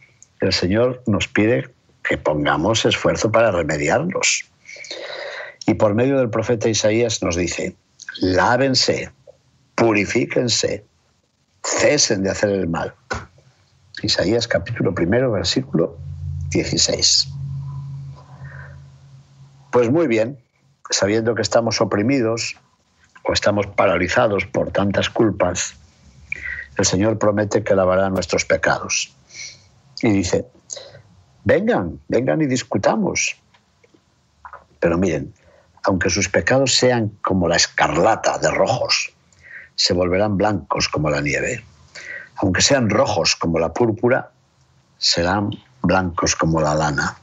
el 0.41 0.53
Señor 0.53 1.03
nos 1.07 1.27
pide 1.27 1.71
que 2.03 2.19
pongamos 2.19 2.85
esfuerzo 2.85 3.33
para 3.33 3.51
remediarlos. 3.51 4.52
Y 5.67 5.75
por 5.75 5.95
medio 5.95 6.19
del 6.19 6.31
profeta 6.31 6.69
Isaías 6.69 7.23
nos 7.23 7.37
dice, 7.37 7.77
lávense, 8.21 9.11
purifíquense, 9.75 10.85
cesen 11.63 12.23
de 12.23 12.31
hacer 12.31 12.51
el 12.51 12.69
mal. 12.69 12.95
Isaías 14.03 14.49
capítulo 14.49 14.95
primero, 14.95 15.31
versículo 15.31 15.97
16. 16.51 17.29
Pues 19.71 19.91
muy 19.91 20.07
bien, 20.07 20.39
sabiendo 20.91 21.35
que 21.35 21.43
estamos 21.43 21.81
oprimidos 21.81 22.57
o 23.25 23.33
estamos 23.33 23.67
paralizados 23.69 24.45
por 24.47 24.73
tantas 24.73 25.09
culpas, 25.09 25.75
el 26.77 26.85
Señor 26.85 27.19
promete 27.19 27.63
que 27.63 27.75
lavará 27.75 28.11
nuestros 28.11 28.45
pecados. 28.45 29.15
Y 30.03 30.11
dice, 30.11 30.47
vengan, 31.45 32.01
vengan 32.09 32.43
y 32.43 32.47
discutamos. 32.47 33.37
Pero 34.81 34.99
miren, 34.99 35.33
aunque 35.85 36.11
sus 36.11 36.29
pecados 36.29 36.75
sean 36.75 37.09
como 37.23 37.49
la 37.49 37.57
escarlata 37.57 38.39
de 38.39 38.51
rojos, 38.51 39.13
se 39.75 39.93
volverán 39.95 40.37
blancos 40.37 40.89
como 40.89 41.11
la 41.11 41.21
nieve. 41.21 41.65
Aunque 42.37 42.63
sean 42.63 42.89
rojos 42.89 43.37
como 43.37 43.59
la 43.59 43.73
púrpura, 43.73 44.31
serán 44.99 45.51
blancos 45.83 46.37
como 46.37 46.61
la 46.61 46.75
lana. 46.75 47.17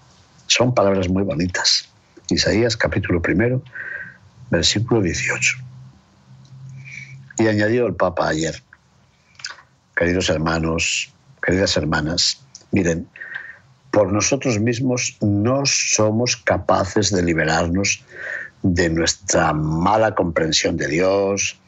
Son 0.47 0.73
palabras 0.73 1.09
muy 1.09 1.23
bonitas. 1.23 1.87
Isaías 2.29 2.75
capítulo 2.75 3.21
primero, 3.21 3.63
versículo 4.49 5.01
18. 5.01 5.57
Y 7.37 7.47
añadió 7.47 7.87
el 7.87 7.95
Papa 7.95 8.27
ayer, 8.27 8.61
queridos 9.95 10.29
hermanos, 10.29 11.13
queridas 11.41 11.77
hermanas, 11.77 12.41
miren, 12.71 13.07
por 13.91 14.11
nosotros 14.11 14.59
mismos 14.59 15.17
no 15.21 15.61
somos 15.65 16.37
capaces 16.37 17.11
de 17.11 17.23
liberarnos 17.23 18.03
de 18.61 18.89
nuestra 18.89 19.53
mala 19.53 20.15
comprensión 20.15 20.77
de 20.77 20.87
Dios 20.87 21.59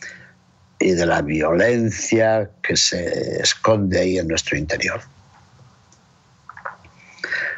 y 0.79 0.91
de 0.91 1.05
la 1.05 1.21
violencia 1.21 2.49
que 2.61 2.75
se 2.75 3.41
esconde 3.41 3.99
ahí 3.99 4.17
en 4.17 4.27
nuestro 4.27 4.57
interior. 4.57 5.01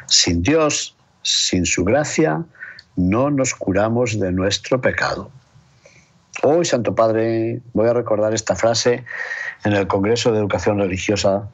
Sin 0.06 0.42
Dios, 0.42 0.94
sin 1.22 1.64
su 1.64 1.84
gracia, 1.84 2.44
no 2.96 3.30
nos 3.30 3.54
curamos 3.54 4.18
de 4.20 4.30
nuestro 4.30 4.80
pecado. 4.80 5.30
Hoy, 6.42 6.64
Santo 6.64 6.94
Padre, 6.94 7.62
voy 7.72 7.88
a 7.88 7.94
recordar 7.94 8.34
esta 8.34 8.54
frase 8.54 9.04
en 9.64 9.72
el 9.72 9.86
Congreso 9.86 10.30
de 10.30 10.38
Educación 10.38 10.78
Religiosa 10.78 11.48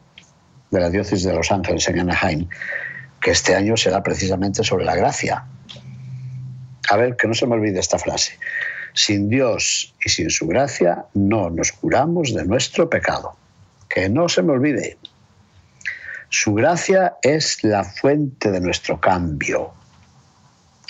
de 0.70 0.80
la 0.80 0.90
Diócesis 0.90 1.24
de 1.24 1.34
Los 1.34 1.52
Ángeles, 1.52 1.88
en 1.88 2.00
Anaheim, 2.00 2.48
que 3.20 3.30
este 3.30 3.54
año 3.54 3.76
será 3.76 4.02
precisamente 4.02 4.64
sobre 4.64 4.84
la 4.84 4.96
gracia. 4.96 5.44
A 6.90 6.96
ver, 6.96 7.16
que 7.16 7.28
no 7.28 7.34
se 7.34 7.46
me 7.46 7.54
olvide 7.54 7.78
esta 7.78 7.98
frase. 7.98 8.36
Sin 8.94 9.28
Dios 9.28 9.94
y 10.04 10.08
sin 10.08 10.28
su 10.28 10.48
gracia 10.48 11.04
no 11.14 11.48
nos 11.48 11.70
curamos 11.70 12.34
de 12.34 12.44
nuestro 12.44 12.90
pecado. 12.90 13.36
Que 13.88 14.08
no 14.08 14.28
se 14.28 14.42
me 14.42 14.52
olvide. 14.52 14.98
Su 16.30 16.52
gracia 16.54 17.14
es 17.22 17.62
la 17.62 17.84
fuente 17.84 18.50
de 18.50 18.60
nuestro 18.60 19.00
cambio. 19.00 19.70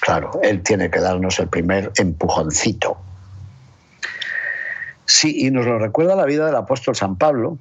Claro, 0.00 0.40
Él 0.42 0.62
tiene 0.62 0.90
que 0.90 1.00
darnos 1.00 1.38
el 1.38 1.48
primer 1.48 1.92
empujoncito. 1.96 2.96
Sí, 5.04 5.46
y 5.46 5.50
nos 5.50 5.66
lo 5.66 5.78
recuerda 5.78 6.16
la 6.16 6.24
vida 6.24 6.46
del 6.46 6.56
apóstol 6.56 6.96
San 6.96 7.16
Pablo, 7.16 7.58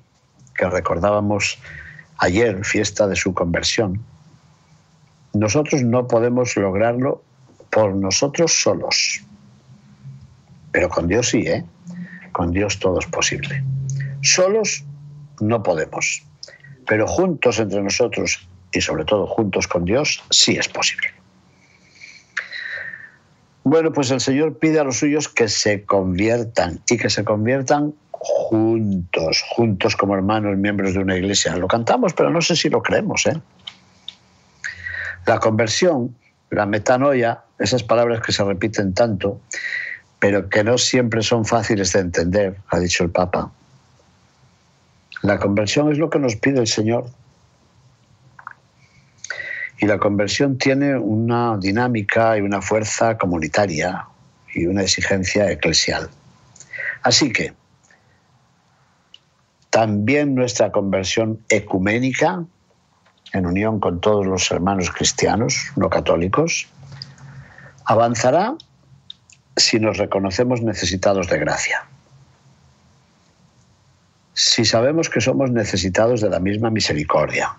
que 0.55 0.69
recordábamos 0.69 1.59
ayer, 2.19 2.63
fiesta 2.63 3.05
de 3.05 3.17
su 3.17 3.33
conversión. 3.33 4.01
Nosotros 5.33 5.83
no 5.83 6.07
podemos 6.07 6.55
lograrlo 6.55 7.21
por 7.69 7.95
nosotros 7.95 8.53
solos. 8.53 9.21
Pero 10.71 10.89
con 10.89 11.07
Dios 11.07 11.29
sí, 11.29 11.39
¿eh? 11.39 11.65
Con 12.31 12.51
Dios 12.51 12.79
todo 12.79 12.99
es 12.99 13.05
posible. 13.07 13.63
Solos 14.21 14.83
no 15.39 15.63
podemos, 15.63 16.23
pero 16.87 17.07
juntos 17.07 17.59
entre 17.59 17.81
nosotros 17.81 18.47
y 18.71 18.81
sobre 18.81 19.05
todo 19.05 19.25
juntos 19.25 19.67
con 19.67 19.85
Dios 19.85 20.23
sí 20.29 20.57
es 20.57 20.67
posible. 20.67 21.09
Bueno, 23.63 23.91
pues 23.91 24.09
el 24.11 24.19
Señor 24.19 24.57
pide 24.57 24.79
a 24.79 24.83
los 24.83 24.97
suyos 24.97 25.27
que 25.27 25.47
se 25.47 25.83
conviertan 25.83 26.81
y 26.89 26.97
que 26.97 27.09
se 27.09 27.23
conviertan 27.23 27.93
juntos, 28.11 29.43
juntos 29.49 29.95
como 29.95 30.15
hermanos, 30.15 30.57
miembros 30.57 30.93
de 30.93 30.99
una 30.99 31.15
iglesia. 31.15 31.55
Lo 31.55 31.67
cantamos, 31.67 32.13
pero 32.13 32.29
no 32.29 32.41
sé 32.41 32.55
si 32.55 32.69
lo 32.69 32.81
creemos. 32.81 33.25
¿eh? 33.27 33.39
La 35.25 35.39
conversión, 35.39 36.15
la 36.49 36.65
metanoia, 36.65 37.43
esas 37.59 37.83
palabras 37.83 38.21
que 38.21 38.31
se 38.31 38.43
repiten 38.43 38.93
tanto, 38.93 39.39
pero 40.19 40.49
que 40.49 40.63
no 40.63 40.77
siempre 40.77 41.21
son 41.21 41.45
fáciles 41.45 41.93
de 41.93 41.99
entender, 41.99 42.57
ha 42.69 42.79
dicho 42.79 43.03
el 43.03 43.11
Papa. 43.11 43.51
La 45.21 45.37
conversión 45.37 45.91
es 45.91 45.97
lo 45.97 46.09
que 46.09 46.19
nos 46.19 46.35
pide 46.35 46.59
el 46.59 46.67
Señor. 46.67 47.09
Y 49.77 49.85
la 49.85 49.97
conversión 49.97 50.57
tiene 50.57 50.97
una 50.97 51.57
dinámica 51.57 52.37
y 52.37 52.41
una 52.41 52.61
fuerza 52.61 53.17
comunitaria 53.17 54.05
y 54.53 54.65
una 54.65 54.81
exigencia 54.81 55.49
eclesial. 55.51 56.09
Así 57.01 57.31
que 57.31 57.53
también 59.69 60.35
nuestra 60.35 60.71
conversión 60.71 61.39
ecuménica, 61.47 62.43
en 63.33 63.45
unión 63.45 63.79
con 63.79 64.01
todos 64.01 64.25
los 64.25 64.49
hermanos 64.51 64.91
cristianos 64.91 65.71
no 65.75 65.89
católicos, 65.89 66.67
avanzará 67.85 68.55
si 69.55 69.79
nos 69.79 69.97
reconocemos 69.97 70.61
necesitados 70.61 71.27
de 71.27 71.39
gracia. 71.39 71.85
Si 74.33 74.63
sabemos 74.63 75.09
que 75.09 75.21
somos 75.21 75.51
necesitados 75.51 76.21
de 76.21 76.29
la 76.29 76.39
misma 76.39 76.69
misericordia, 76.69 77.55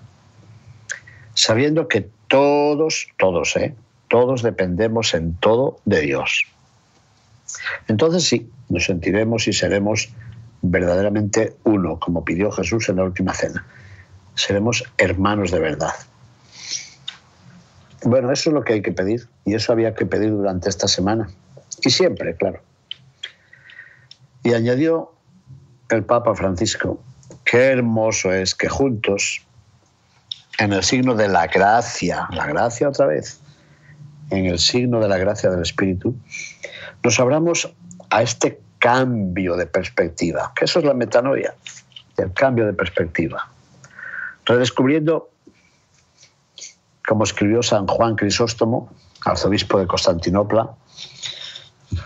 sabiendo 1.35 1.89
que 1.89 2.09
todos, 2.29 3.09
todos, 3.19 3.57
¿eh? 3.57 3.75
todos 4.09 4.43
dependemos 4.43 5.15
en 5.15 5.35
todo 5.35 5.79
de 5.85 6.01
Dios. 6.01 6.47
Entonces 7.89 8.25
sí, 8.25 8.51
nos 8.69 8.85
sentiremos 8.85 9.47
y 9.49 9.53
seremos 9.53 10.11
verdaderamente 10.63 11.55
uno, 11.65 11.99
como 11.99 12.25
pidió 12.25 12.51
Jesús 12.51 12.89
en 12.89 12.97
la 12.97 13.05
última 13.05 13.35
cena. 13.35 13.67
Seremos 14.41 14.83
hermanos 14.97 15.51
de 15.51 15.61
verdad. 15.61 15.93
Bueno, 18.05 18.33
eso 18.33 18.49
es 18.49 18.55
lo 18.55 18.65
que 18.65 18.73
hay 18.73 18.81
que 18.81 18.91
pedir 18.91 19.29
y 19.45 19.55
eso 19.55 19.71
había 19.71 19.95
que 19.95 20.07
pedir 20.07 20.31
durante 20.31 20.71
esta 20.71 20.89
semana 20.89 21.29
y 21.83 21.91
siempre, 21.91 22.35
claro. 22.37 22.63
Y 24.43 24.55
añadió 24.55 25.13
el 25.91 26.05
Papa 26.05 26.35
Francisco, 26.35 27.03
qué 27.45 27.67
hermoso 27.67 28.33
es 28.33 28.55
que 28.55 28.71
juntos, 28.71 29.45
en 30.59 30.73
el 30.73 30.85
signo 30.85 31.15
de 31.15 31.29
la 31.29 31.47
gracia, 31.47 32.27
la 32.31 32.47
gracia 32.47 32.89
otra 32.89 33.09
vez, 33.09 33.41
en 34.31 34.47
el 34.47 34.59
signo 34.59 35.01
de 35.01 35.09
la 35.09 35.19
gracia 35.19 35.51
del 35.51 35.61
Espíritu, 35.61 36.17
nos 37.03 37.21
abramos 37.21 37.71
a 38.09 38.23
este 38.23 38.59
cambio 38.79 39.57
de 39.57 39.67
perspectiva, 39.67 40.51
que 40.57 40.65
eso 40.65 40.79
es 40.79 40.87
la 40.87 40.95
metanoia, 40.95 41.55
el 42.17 42.33
cambio 42.33 42.65
de 42.65 42.73
perspectiva. 42.73 43.51
Redescubriendo, 44.51 45.31
como 47.07 47.23
escribió 47.23 47.63
San 47.63 47.87
Juan 47.87 48.17
Crisóstomo, 48.17 48.91
arzobispo 49.25 49.79
de 49.79 49.87
Constantinopla, 49.87 50.75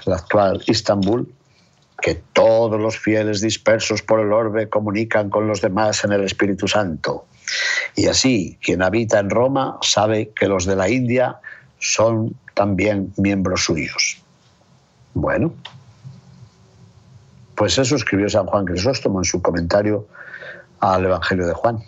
la 0.05 0.17
actual 0.17 0.63
Istambul, 0.67 1.33
que 2.03 2.23
todos 2.35 2.79
los 2.79 2.99
fieles 2.99 3.41
dispersos 3.41 4.03
por 4.03 4.21
el 4.21 4.31
orbe 4.31 4.69
comunican 4.69 5.31
con 5.31 5.49
los 5.49 5.63
demás 5.63 6.05
en 6.05 6.13
el 6.13 6.23
Espíritu 6.23 6.69
Santo. 6.69 7.25
Y 7.97 8.09
así, 8.09 8.59
quien 8.63 8.83
habita 8.83 9.21
en 9.21 9.31
Roma 9.31 9.79
sabe 9.81 10.29
que 10.37 10.47
los 10.47 10.67
de 10.67 10.77
la 10.77 10.91
India 10.91 11.41
son 11.79 12.37
también 12.53 13.15
miembros 13.17 13.65
suyos. 13.65 14.23
Bueno, 15.15 15.55
pues 17.55 17.79
eso 17.79 17.97
escribió 17.97 18.29
San 18.29 18.45
Juan 18.45 18.67
Crisóstomo 18.67 19.21
en 19.21 19.25
su 19.25 19.41
comentario 19.41 20.07
al 20.81 21.07
Evangelio 21.07 21.47
de 21.47 21.55
Juan. 21.55 21.83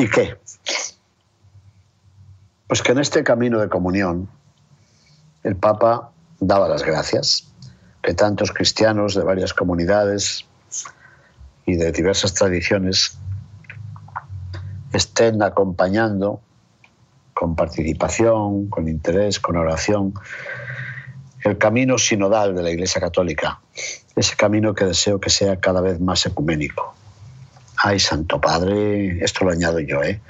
¿Y 0.00 0.08
qué? 0.08 0.34
Pues 2.66 2.82
que 2.82 2.92
en 2.92 3.00
este 3.00 3.22
camino 3.22 3.60
de 3.60 3.68
comunión 3.68 4.30
el 5.42 5.56
Papa 5.56 6.10
daba 6.38 6.68
las 6.68 6.82
gracias 6.82 7.52
que 8.02 8.14
tantos 8.14 8.50
cristianos 8.50 9.14
de 9.14 9.22
varias 9.24 9.52
comunidades 9.52 10.46
y 11.66 11.76
de 11.76 11.92
diversas 11.92 12.32
tradiciones 12.32 13.18
estén 14.94 15.42
acompañando 15.42 16.40
con 17.34 17.54
participación, 17.54 18.70
con 18.70 18.88
interés, 18.88 19.38
con 19.38 19.58
oración, 19.58 20.14
el 21.44 21.58
camino 21.58 21.98
sinodal 21.98 22.54
de 22.54 22.62
la 22.62 22.70
Iglesia 22.70 23.02
Católica, 23.02 23.60
ese 24.16 24.34
camino 24.34 24.72
que 24.74 24.86
deseo 24.86 25.20
que 25.20 25.28
sea 25.28 25.60
cada 25.60 25.82
vez 25.82 26.00
más 26.00 26.24
ecuménico. 26.24 26.94
Ay, 27.82 27.98
Santo 27.98 28.40
Padre, 28.40 29.24
esto 29.24 29.44
lo 29.44 29.52
añado 29.52 29.80
yo, 29.80 30.02
¿eh? 30.02 30.20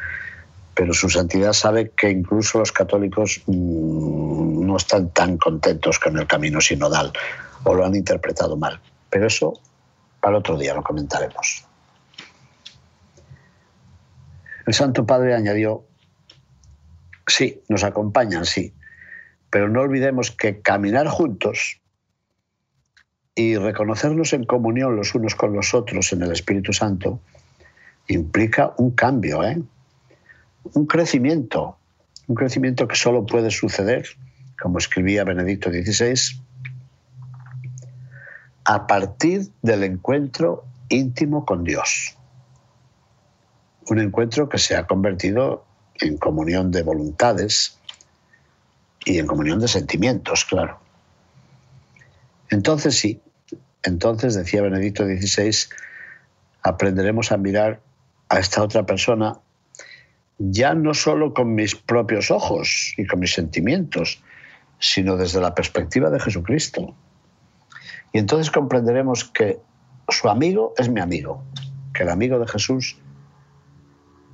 pero 0.75 0.95
su 0.95 1.11
santidad 1.11 1.53
sabe 1.53 1.91
que 1.91 2.09
incluso 2.09 2.61
los 2.61 2.71
católicos 2.71 3.43
mm, 3.47 4.65
no 4.65 4.77
están 4.77 5.11
tan 5.11 5.37
contentos 5.37 5.99
con 5.99 6.17
el 6.17 6.27
camino 6.29 6.61
sinodal 6.61 7.13
o 7.65 7.75
lo 7.75 7.85
han 7.85 7.97
interpretado 7.97 8.57
mal. 8.57 8.81
Pero 9.11 9.27
eso 9.27 9.61
para 10.21 10.39
otro 10.39 10.57
día 10.57 10.75
lo 10.75 10.83
comentaremos. 10.83 11.67
El 14.67 14.73
Santo 14.73 15.05
Padre 15.05 15.35
añadió, 15.35 15.85
sí, 17.27 17.63
nos 17.69 17.83
acompañan, 17.83 18.45
sí, 18.45 18.73
pero 19.51 19.69
no 19.69 19.81
olvidemos 19.81 20.31
que 20.31 20.61
caminar 20.61 21.09
juntos 21.09 21.81
y 23.35 23.57
reconocernos 23.57 24.33
en 24.35 24.45
comunión 24.45 24.95
los 24.95 25.15
unos 25.17 25.35
con 25.35 25.53
los 25.53 25.75
otros 25.75 26.13
en 26.13 26.23
el 26.23 26.31
Espíritu 26.31 26.73
Santo 26.73 27.21
implica 28.15 28.75
un 28.79 28.91
cambio, 28.91 29.43
¿eh? 29.45 29.63
un 30.75 30.87
crecimiento, 30.87 31.79
un 32.27 32.35
crecimiento 32.35 32.87
que 32.87 32.97
solo 32.97 33.25
puede 33.27 33.51
suceder, 33.51 34.07
como 34.61 34.79
escribía 34.79 35.25
Benedicto 35.25 35.71
XVI, 35.71 36.41
a 38.65 38.87
partir 38.87 39.49
del 39.63 39.85
encuentro 39.85 40.65
íntimo 40.89 41.45
con 41.45 41.65
Dios. 41.65 42.17
Un 43.89 43.99
encuentro 43.99 44.49
que 44.49 44.59
se 44.59 44.77
ha 44.77 44.87
convertido 44.87 45.65
en 45.95 46.17
comunión 46.19 46.71
de 46.71 46.83
voluntades 46.83 47.79
y 49.05 49.19
en 49.19 49.27
comunión 49.27 49.61
de 49.61 49.69
sentimientos, 49.69 50.45
claro. 50.45 50.79
Entonces 52.51 52.97
sí, 52.97 53.21
entonces, 53.83 54.35
decía 54.35 54.63
Benedicto 54.63 55.05
XVI, 55.05 55.73
aprenderemos 56.63 57.33
a 57.33 57.37
mirar 57.39 57.81
a 58.31 58.39
esta 58.39 58.63
otra 58.63 58.87
persona 58.87 59.39
ya 60.39 60.73
no 60.73 60.95
solo 60.95 61.35
con 61.35 61.55
mis 61.55 61.75
propios 61.75 62.31
ojos 62.31 62.95
y 62.97 63.07
con 63.07 63.21
mis 63.21 63.35
sentimientos, 63.35 64.23
sino 64.79 65.17
desde 65.17 65.41
la 65.41 65.55
perspectiva 65.55 66.09
de 66.09 66.19
Jesucristo. 66.19 66.95
Y 68.13 68.19
entonces 68.19 68.51
comprenderemos 68.51 69.25
que 69.25 69.61
su 70.09 70.31
amigo 70.31 70.73
es 70.79 70.89
mi 70.89 71.01
amigo, 71.01 71.45
que 71.93 72.05
el 72.05 72.09
amigo 72.09 72.39
de 72.39 72.49
Jesús 72.49 72.97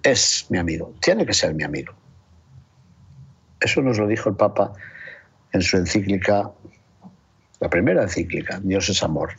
es 0.05 0.47
mi 0.51 0.59
amigo, 0.59 0.95
tiene 1.01 1.27
que 1.27 1.35
ser 1.35 1.55
mi 1.55 1.65
amigo. 1.65 1.93
Eso 3.61 3.83
nos 3.83 3.99
lo 3.99 4.07
dijo 4.07 4.29
el 4.29 4.37
Papa 4.37 4.73
en 5.53 5.63
su 5.63 5.77
encíclica, 5.77 6.53
la 7.59 7.69
primera 7.69 8.03
encíclica, 8.03 8.61
Dios 8.63 8.89
es 8.89 9.03
amor. 9.03 9.33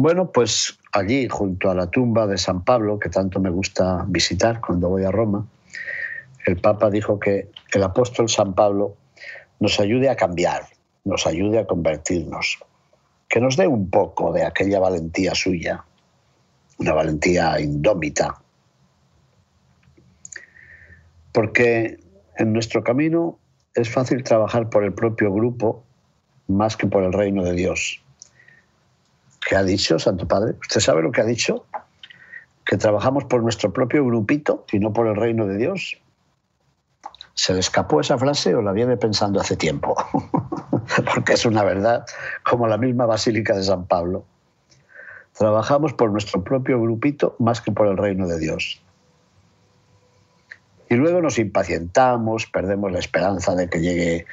Bueno, 0.00 0.30
pues 0.30 0.78
allí, 0.92 1.26
junto 1.28 1.68
a 1.68 1.74
la 1.74 1.90
tumba 1.90 2.28
de 2.28 2.38
San 2.38 2.62
Pablo, 2.64 3.00
que 3.00 3.08
tanto 3.08 3.40
me 3.40 3.50
gusta 3.50 4.04
visitar 4.06 4.60
cuando 4.60 4.88
voy 4.88 5.02
a 5.02 5.10
Roma, 5.10 5.44
el 6.46 6.56
Papa 6.60 6.88
dijo 6.88 7.18
que 7.18 7.50
el 7.72 7.82
apóstol 7.82 8.28
San 8.28 8.54
Pablo 8.54 8.94
nos 9.58 9.80
ayude 9.80 10.08
a 10.08 10.14
cambiar, 10.14 10.66
nos 11.04 11.26
ayude 11.26 11.58
a 11.58 11.66
convertirnos, 11.66 12.60
que 13.28 13.40
nos 13.40 13.56
dé 13.56 13.66
un 13.66 13.90
poco 13.90 14.32
de 14.32 14.44
aquella 14.46 14.78
valentía 14.78 15.34
suya, 15.34 15.84
una 16.78 16.92
valentía 16.92 17.58
indómita. 17.58 18.40
Porque 21.32 21.98
en 22.36 22.52
nuestro 22.52 22.84
camino 22.84 23.40
es 23.74 23.90
fácil 23.90 24.22
trabajar 24.22 24.70
por 24.70 24.84
el 24.84 24.94
propio 24.94 25.32
grupo 25.32 25.82
más 26.46 26.76
que 26.76 26.86
por 26.86 27.02
el 27.02 27.12
reino 27.12 27.42
de 27.42 27.54
Dios. 27.54 28.00
¿Qué 29.48 29.56
ha 29.56 29.62
dicho 29.62 29.98
Santo 29.98 30.28
Padre? 30.28 30.56
¿Usted 30.60 30.78
sabe 30.78 31.00
lo 31.00 31.10
que 31.10 31.22
ha 31.22 31.24
dicho? 31.24 31.64
Que 32.66 32.76
trabajamos 32.76 33.24
por 33.24 33.42
nuestro 33.42 33.72
propio 33.72 34.04
grupito 34.04 34.66
y 34.70 34.78
no 34.78 34.92
por 34.92 35.06
el 35.06 35.16
reino 35.16 35.46
de 35.46 35.56
Dios. 35.56 35.96
¿Se 37.32 37.54
le 37.54 37.60
escapó 37.60 37.98
esa 38.02 38.18
frase 38.18 38.54
o 38.54 38.60
la 38.60 38.72
viene 38.72 38.98
pensando 38.98 39.40
hace 39.40 39.56
tiempo? 39.56 39.96
Porque 41.14 41.32
es 41.32 41.46
una 41.46 41.64
verdad, 41.64 42.04
como 42.44 42.68
la 42.68 42.76
misma 42.76 43.06
Basílica 43.06 43.56
de 43.56 43.62
San 43.62 43.86
Pablo. 43.86 44.26
Trabajamos 45.32 45.94
por 45.94 46.10
nuestro 46.10 46.44
propio 46.44 46.78
grupito 46.78 47.34
más 47.38 47.62
que 47.62 47.72
por 47.72 47.86
el 47.86 47.96
reino 47.96 48.28
de 48.28 48.38
Dios. 48.38 48.82
Y 50.90 50.94
luego 50.94 51.20
nos 51.20 51.38
impacientamos, 51.38 52.46
perdemos 52.46 52.90
la 52.90 52.98
esperanza 52.98 53.54
de 53.54 53.68
que 53.68 53.80
llegue 53.80 54.26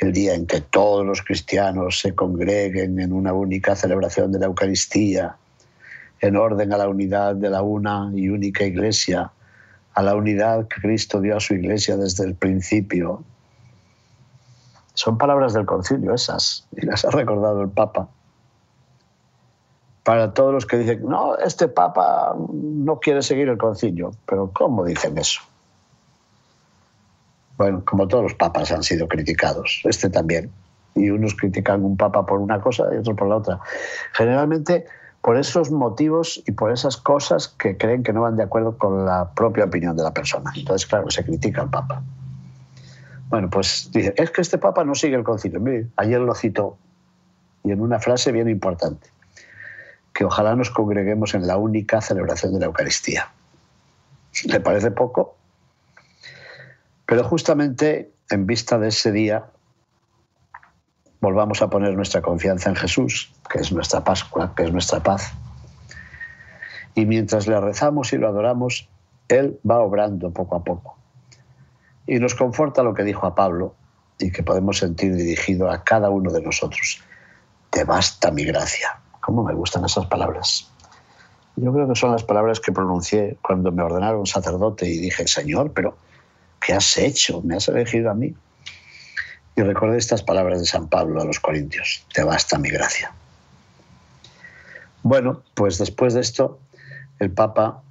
el 0.00 0.12
día 0.12 0.34
en 0.34 0.46
que 0.46 0.60
todos 0.60 1.06
los 1.06 1.22
cristianos 1.22 2.00
se 2.00 2.14
congreguen 2.14 2.98
en 2.98 3.12
una 3.12 3.32
única 3.32 3.76
celebración 3.76 4.32
de 4.32 4.40
la 4.40 4.46
Eucaristía, 4.46 5.36
en 6.20 6.36
orden 6.36 6.72
a 6.72 6.78
la 6.78 6.88
unidad 6.88 7.36
de 7.36 7.50
la 7.50 7.62
una 7.62 8.10
y 8.14 8.28
única 8.28 8.64
Iglesia, 8.64 9.30
a 9.94 10.02
la 10.02 10.16
unidad 10.16 10.66
que 10.68 10.80
Cristo 10.80 11.20
dio 11.20 11.36
a 11.36 11.40
su 11.40 11.54
Iglesia 11.54 11.96
desde 11.96 12.24
el 12.24 12.34
principio. 12.34 13.22
Son 14.94 15.16
palabras 15.16 15.52
del 15.52 15.66
concilio 15.66 16.14
esas, 16.14 16.66
y 16.72 16.86
las 16.86 17.04
ha 17.04 17.10
recordado 17.10 17.62
el 17.62 17.68
Papa. 17.68 18.08
Para 20.02 20.34
todos 20.34 20.52
los 20.52 20.66
que 20.66 20.78
dicen, 20.78 21.02
no, 21.06 21.36
este 21.36 21.68
Papa 21.68 22.34
no 22.50 22.98
quiere 22.98 23.22
seguir 23.22 23.48
el 23.48 23.58
concilio, 23.58 24.12
pero 24.26 24.50
¿cómo 24.52 24.84
dicen 24.84 25.16
eso? 25.18 25.42
Bueno, 27.60 27.82
como 27.84 28.08
todos 28.08 28.22
los 28.22 28.34
papas 28.34 28.72
han 28.72 28.82
sido 28.82 29.06
criticados, 29.06 29.82
este 29.84 30.08
también. 30.08 30.50
Y 30.94 31.10
unos 31.10 31.34
critican 31.34 31.84
un 31.84 31.94
papa 31.94 32.24
por 32.24 32.38
una 32.38 32.58
cosa 32.58 32.84
y 32.90 32.96
otros 32.96 33.14
por 33.18 33.28
la 33.28 33.36
otra. 33.36 33.60
Generalmente 34.14 34.86
por 35.20 35.36
esos 35.36 35.70
motivos 35.70 36.42
y 36.46 36.52
por 36.52 36.72
esas 36.72 36.96
cosas 36.96 37.48
que 37.48 37.76
creen 37.76 38.02
que 38.02 38.14
no 38.14 38.22
van 38.22 38.38
de 38.38 38.44
acuerdo 38.44 38.78
con 38.78 39.04
la 39.04 39.32
propia 39.34 39.64
opinión 39.64 39.94
de 39.94 40.02
la 40.02 40.14
persona. 40.14 40.50
Entonces, 40.56 40.88
claro, 40.88 41.10
se 41.10 41.22
critica 41.22 41.60
al 41.60 41.68
Papa. 41.68 42.02
Bueno, 43.28 43.50
pues 43.50 43.90
dice, 43.92 44.14
es 44.16 44.30
que 44.30 44.40
este 44.40 44.56
Papa 44.56 44.82
no 44.84 44.94
sigue 44.94 45.16
el 45.16 45.22
concilio. 45.22 45.60
Mire, 45.60 45.88
ayer 45.96 46.18
lo 46.18 46.34
citó 46.34 46.78
y 47.62 47.72
en 47.72 47.82
una 47.82 47.98
frase 47.98 48.32
bien 48.32 48.48
importante, 48.48 49.06
que 50.14 50.24
ojalá 50.24 50.56
nos 50.56 50.70
congreguemos 50.70 51.34
en 51.34 51.46
la 51.46 51.58
única 51.58 52.00
celebración 52.00 52.54
de 52.54 52.60
la 52.60 52.64
Eucaristía. 52.64 53.28
¿Le 54.46 54.60
parece 54.60 54.90
poco? 54.92 55.36
Pero 57.10 57.24
justamente 57.24 58.12
en 58.30 58.46
vista 58.46 58.78
de 58.78 58.86
ese 58.86 59.10
día, 59.10 59.46
volvamos 61.20 61.60
a 61.60 61.68
poner 61.68 61.96
nuestra 61.96 62.22
confianza 62.22 62.70
en 62.70 62.76
Jesús, 62.76 63.34
que 63.50 63.58
es 63.58 63.72
nuestra 63.72 64.04
Pascua, 64.04 64.54
que 64.54 64.62
es 64.62 64.72
nuestra 64.72 65.02
paz. 65.02 65.32
Y 66.94 67.06
mientras 67.06 67.48
le 67.48 67.60
rezamos 67.60 68.12
y 68.12 68.16
lo 68.16 68.28
adoramos, 68.28 68.88
Él 69.26 69.58
va 69.68 69.80
obrando 69.80 70.30
poco 70.30 70.54
a 70.54 70.62
poco. 70.62 70.98
Y 72.06 72.20
nos 72.20 72.36
conforta 72.36 72.84
lo 72.84 72.94
que 72.94 73.02
dijo 73.02 73.26
a 73.26 73.34
Pablo 73.34 73.74
y 74.20 74.30
que 74.30 74.44
podemos 74.44 74.78
sentir 74.78 75.16
dirigido 75.16 75.68
a 75.68 75.82
cada 75.82 76.10
uno 76.10 76.30
de 76.30 76.42
nosotros. 76.42 77.02
Te 77.70 77.82
basta 77.82 78.30
mi 78.30 78.44
gracia. 78.44 79.00
¿Cómo 79.20 79.42
me 79.42 79.54
gustan 79.54 79.84
esas 79.84 80.06
palabras? 80.06 80.72
Yo 81.56 81.72
creo 81.72 81.88
que 81.88 81.96
son 81.96 82.12
las 82.12 82.22
palabras 82.22 82.60
que 82.60 82.70
pronuncié 82.70 83.36
cuando 83.42 83.72
me 83.72 83.82
ordenaron 83.82 84.26
sacerdote 84.26 84.86
y 84.86 84.98
dije, 84.98 85.26
Señor, 85.26 85.72
pero 85.72 85.96
¿qué 86.60 86.74
has 86.74 86.96
hecho? 86.98 87.42
¿Me 87.42 87.56
has 87.56 87.68
elegido 87.68 88.10
a 88.10 88.14
mí? 88.14 88.34
Y 89.56 89.62
recordé 89.62 89.98
estas 89.98 90.22
palabras 90.22 90.60
de 90.60 90.66
San 90.66 90.88
Pablo 90.88 91.20
a 91.20 91.24
los 91.24 91.40
Corintios, 91.40 92.06
te 92.14 92.22
basta 92.22 92.58
mi 92.58 92.70
gracia. 92.70 93.12
Bueno, 95.02 95.42
pues 95.54 95.78
después 95.78 96.14
de 96.14 96.20
esto, 96.20 96.60
el 97.18 97.30
Papa 97.30 97.82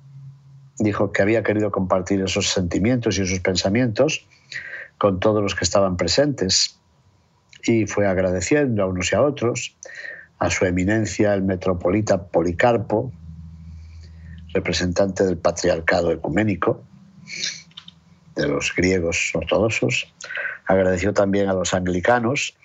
dijo 0.78 1.12
que 1.12 1.22
había 1.22 1.44
querido 1.44 1.72
compartir 1.72 2.22
esos 2.22 2.50
sentimientos 2.50 3.18
y 3.18 3.24
esos 3.24 3.40
pensamientos 3.40 4.26
con 4.98 5.20
todos 5.20 5.42
los 5.42 5.56
que 5.56 5.64
estaban 5.64 5.98
presentes 5.98 6.80
y 7.64 7.86
fue 7.86 8.08
agradeciendo 8.08 8.84
a 8.84 8.86
unos 8.86 9.12
y 9.12 9.16
a 9.16 9.22
otros, 9.22 9.76
a 10.40 10.50
su 10.50 10.66
eminencia 10.66 11.34
el 11.34 11.42
metropolita 11.42 12.28
Policarpo, 12.28 13.12
representante 14.54 15.26
del 15.26 15.38
patriarcado 15.38 16.12
ecuménico, 16.12 16.84
de 18.40 18.48
los 18.48 18.74
griegos 18.76 19.32
ortodoxos. 19.34 20.12
Agradeció 20.66 21.14
también 21.14 21.50
a 21.50 21.54
los 21.54 21.74
anglicanos, 21.74 22.56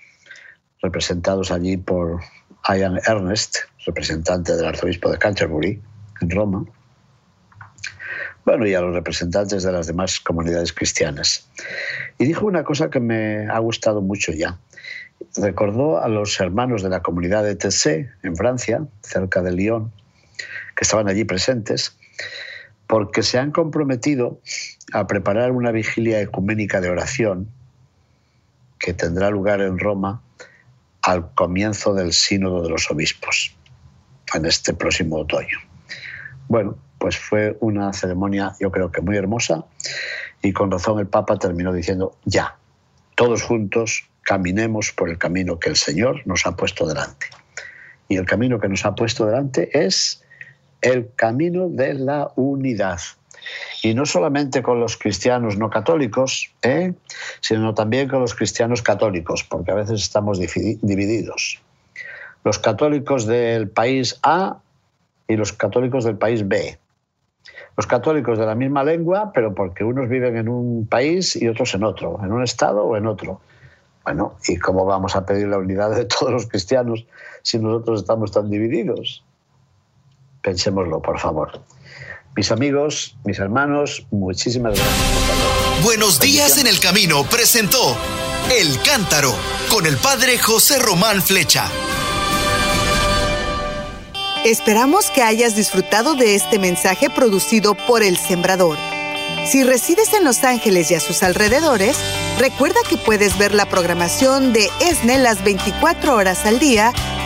representados 0.83 1.51
allí 1.51 1.77
por 1.77 2.21
Ian 2.69 3.01
Ernest, 3.07 3.57
representante 3.87 4.57
del 4.57 4.67
arzobispo 4.67 5.11
de 5.11 5.19
Canterbury, 5.19 5.83
en 6.21 6.31
Roma. 6.31 6.65
Bueno, 8.45 8.67
y 8.67 8.75
a 8.75 8.81
los 8.81 8.95
representantes 8.95 9.63
de 9.63 9.73
las 9.73 9.87
demás 9.87 10.21
comunidades 10.21 10.73
cristianas. 10.73 11.49
Y 12.19 12.27
dijo 12.27 12.47
una 12.47 12.63
cosa 12.63 12.91
que 12.91 13.01
me 13.01 13.49
ha 13.49 13.59
gustado 13.59 14.03
mucho 14.03 14.33
ya. 14.33 14.59
Recordó 15.37 15.99
a 15.99 16.09
los 16.09 16.39
hermanos 16.41 16.83
de 16.83 16.91
la 16.91 17.01
comunidad 17.01 17.43
de 17.43 17.57
Tessé, 17.57 18.11
en 18.23 18.37
Francia, 18.37 18.87
cerca 19.01 19.41
de 19.43 19.53
Lyon, 19.53 19.93
que 20.77 20.83
estaban 20.83 21.09
allí 21.09 21.25
presentes, 21.25 21.97
porque 22.87 23.23
se 23.23 23.39
han 23.39 23.51
comprometido 23.51 24.41
a 24.93 25.07
preparar 25.07 25.53
una 25.53 25.71
vigilia 25.73 26.21
ecuménica 26.21 26.81
de 26.81 26.91
oración 26.91 27.49
que 28.79 28.93
tendrá 28.93 29.31
lugar 29.31 29.61
en 29.61 29.79
Roma 29.79 30.23
al 31.03 31.33
comienzo 31.35 31.95
del 31.95 32.13
Sínodo 32.13 32.63
de 32.63 32.71
los 32.71 32.91
Obispos, 32.91 33.57
en 34.35 34.47
este 34.47 34.75
próximo 34.75 35.19
otoño. 35.19 35.59
Bueno, 36.49 36.77
pues 36.99 37.19
fue 37.19 37.57
una 37.61 37.93
ceremonia 37.93 38.55
yo 38.61 38.71
creo 38.71 38.91
que 38.91 39.01
muy 39.01 39.17
hermosa 39.17 39.65
y 40.43 40.53
con 40.53 40.71
razón 40.71 40.99
el 40.99 41.07
Papa 41.07 41.39
terminó 41.39 41.73
diciendo 41.73 42.17
ya, 42.25 42.57
todos 43.15 43.43
juntos 43.43 44.09
caminemos 44.23 44.93
por 44.93 45.11
el 45.11 45.19
camino 45.19 45.59
que 45.59 45.69
el 45.69 45.77
Señor 45.77 46.23
nos 46.27 46.47
ha 46.47 46.57
puesto 46.57 46.87
delante. 46.87 47.27
Y 48.09 48.17
el 48.17 48.27
camino 48.27 48.59
que 48.59 48.69
nos 48.69 48.85
ha 48.85 48.95
puesto 48.95 49.27
delante 49.27 49.71
es 49.87 50.24
el 50.85 51.11
camino 51.17 51.69
de 51.69 51.95
la 51.95 52.31
unidad. 52.37 53.01
Y 53.83 53.95
no 53.95 54.07
solamente 54.07 54.63
con 54.63 54.81
los 54.81 54.97
cristianos 54.97 55.59
no 55.59 55.69
católicos, 55.71 56.53
¿eh? 56.63 56.95
sino 57.41 57.75
también 57.75 58.09
con 58.09 58.21
los 58.21 58.35
cristianos 58.35 58.83
católicos, 58.83 59.45
porque 59.45 59.71
a 59.71 59.75
veces 59.75 60.01
estamos 60.01 60.39
divididos. 60.39 61.61
Los 62.45 62.59
católicos 62.59 63.27
del 63.27 63.69
país 63.69 64.19
A 64.23 64.59
y 65.27 65.37
los 65.37 65.53
católicos 65.53 66.05
del 66.05 66.17
país 66.17 66.47
B. 66.47 66.79
Los 67.77 67.87
católicos 67.87 68.39
de 68.39 68.47
la 68.47 68.55
misma 68.55 68.85
lengua, 68.85 69.33
pero 69.35 69.55
porque 69.55 69.85
unos 69.85 70.09
viven 70.09 70.37
en 70.37 70.49
un 70.49 70.87
país 70.87 71.35
y 71.35 71.49
otros 71.49 71.75
en 71.75 71.85
otro, 71.85 72.21
en 72.23 72.33
un 72.33 72.43
estado 72.43 72.85
o 72.85 72.97
en 72.97 73.07
otro. 73.07 73.41
Bueno, 74.05 74.37
¿y 74.47 74.59
cómo 74.59 74.85
vamos 74.85 75.17
a 75.17 75.25
pedir 75.25 75.49
la 75.49 75.59
unidad 75.59 75.95
de 75.95 76.05
todos 76.05 76.31
los 76.31 76.47
cristianos 76.47 77.07
si 77.43 77.59
nosotros 77.59 78.01
estamos 78.01 78.33
tan 78.33 78.51
divididos? 78.51 79.25
Pensémoslo, 80.45 81.01
por 81.01 81.19
favor. 81.19 81.63
Mis 82.37 82.53
amigos, 82.53 83.17
mis 83.25 83.39
hermanos, 83.39 84.07
muchísimas 84.11 84.75
gracias. 84.75 85.83
Buenos 85.83 86.21
días 86.21 86.59
en 86.59 86.67
el 86.67 86.79
camino 86.81 87.25
presentó 87.25 87.97
El 88.53 88.79
Cántaro 88.83 89.33
con 89.71 89.87
el 89.87 89.97
padre 89.97 90.39
José 90.39 90.79
Román 90.79 91.23
Flecha. 91.23 91.65
Esperamos 94.45 95.11
que 95.11 95.23
hayas 95.23 95.57
disfrutado 95.57 96.15
de 96.15 96.35
este 96.35 96.59
mensaje 96.59 97.09
producido 97.09 97.75
por 97.75 98.03
El 98.03 98.19
Sembrador. 98.19 98.77
Si 99.47 99.65
resides 99.65 100.13
en 100.13 100.25
Los 100.25 100.45
Ángeles 100.45 100.91
y 100.91 100.95
a 100.95 101.01
sus 101.01 101.23
alrededores, 101.23 101.97
recuerda 102.39 102.81
que 102.89 102.99
puedes 102.99 103.39
ver 103.39 103.55
la 103.55 103.67
programación 103.67 104.53
de 104.53 104.69
ESNE 104.81 105.19
las 105.19 105.43
24 105.43 106.15
horas 106.15 106.45
al 106.45 106.59
día 106.59 106.93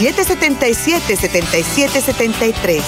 773-777-7773 0.00 2.82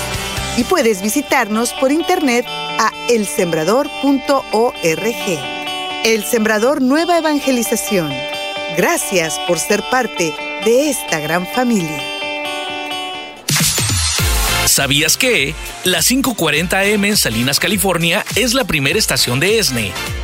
y 0.57 0.65
puedes 0.65 1.03
visitarnos 1.03 1.73
por 1.75 1.93
internet 1.93 2.47
a 2.49 2.91
elsembrador.org. 3.09 4.77
El 6.05 6.25
Sembrador 6.25 6.83
Nueva 6.83 7.19
Evangelización. 7.19 8.11
Gracias 8.77 9.39
por 9.47 9.59
ser 9.59 9.83
parte 9.91 10.35
de 10.65 10.91
esta 10.91 11.21
gran 11.21 11.47
familia. 11.47 12.03
¿Sabías 14.67 15.17
que? 15.17 15.55
La 15.85 16.01
540M 16.01 17.07
en 17.07 17.17
Salinas, 17.17 17.61
California 17.61 18.25
es 18.35 18.53
la 18.53 18.65
primera 18.65 18.99
estación 18.99 19.41
de 19.41 19.59
ESNE, 19.59 19.93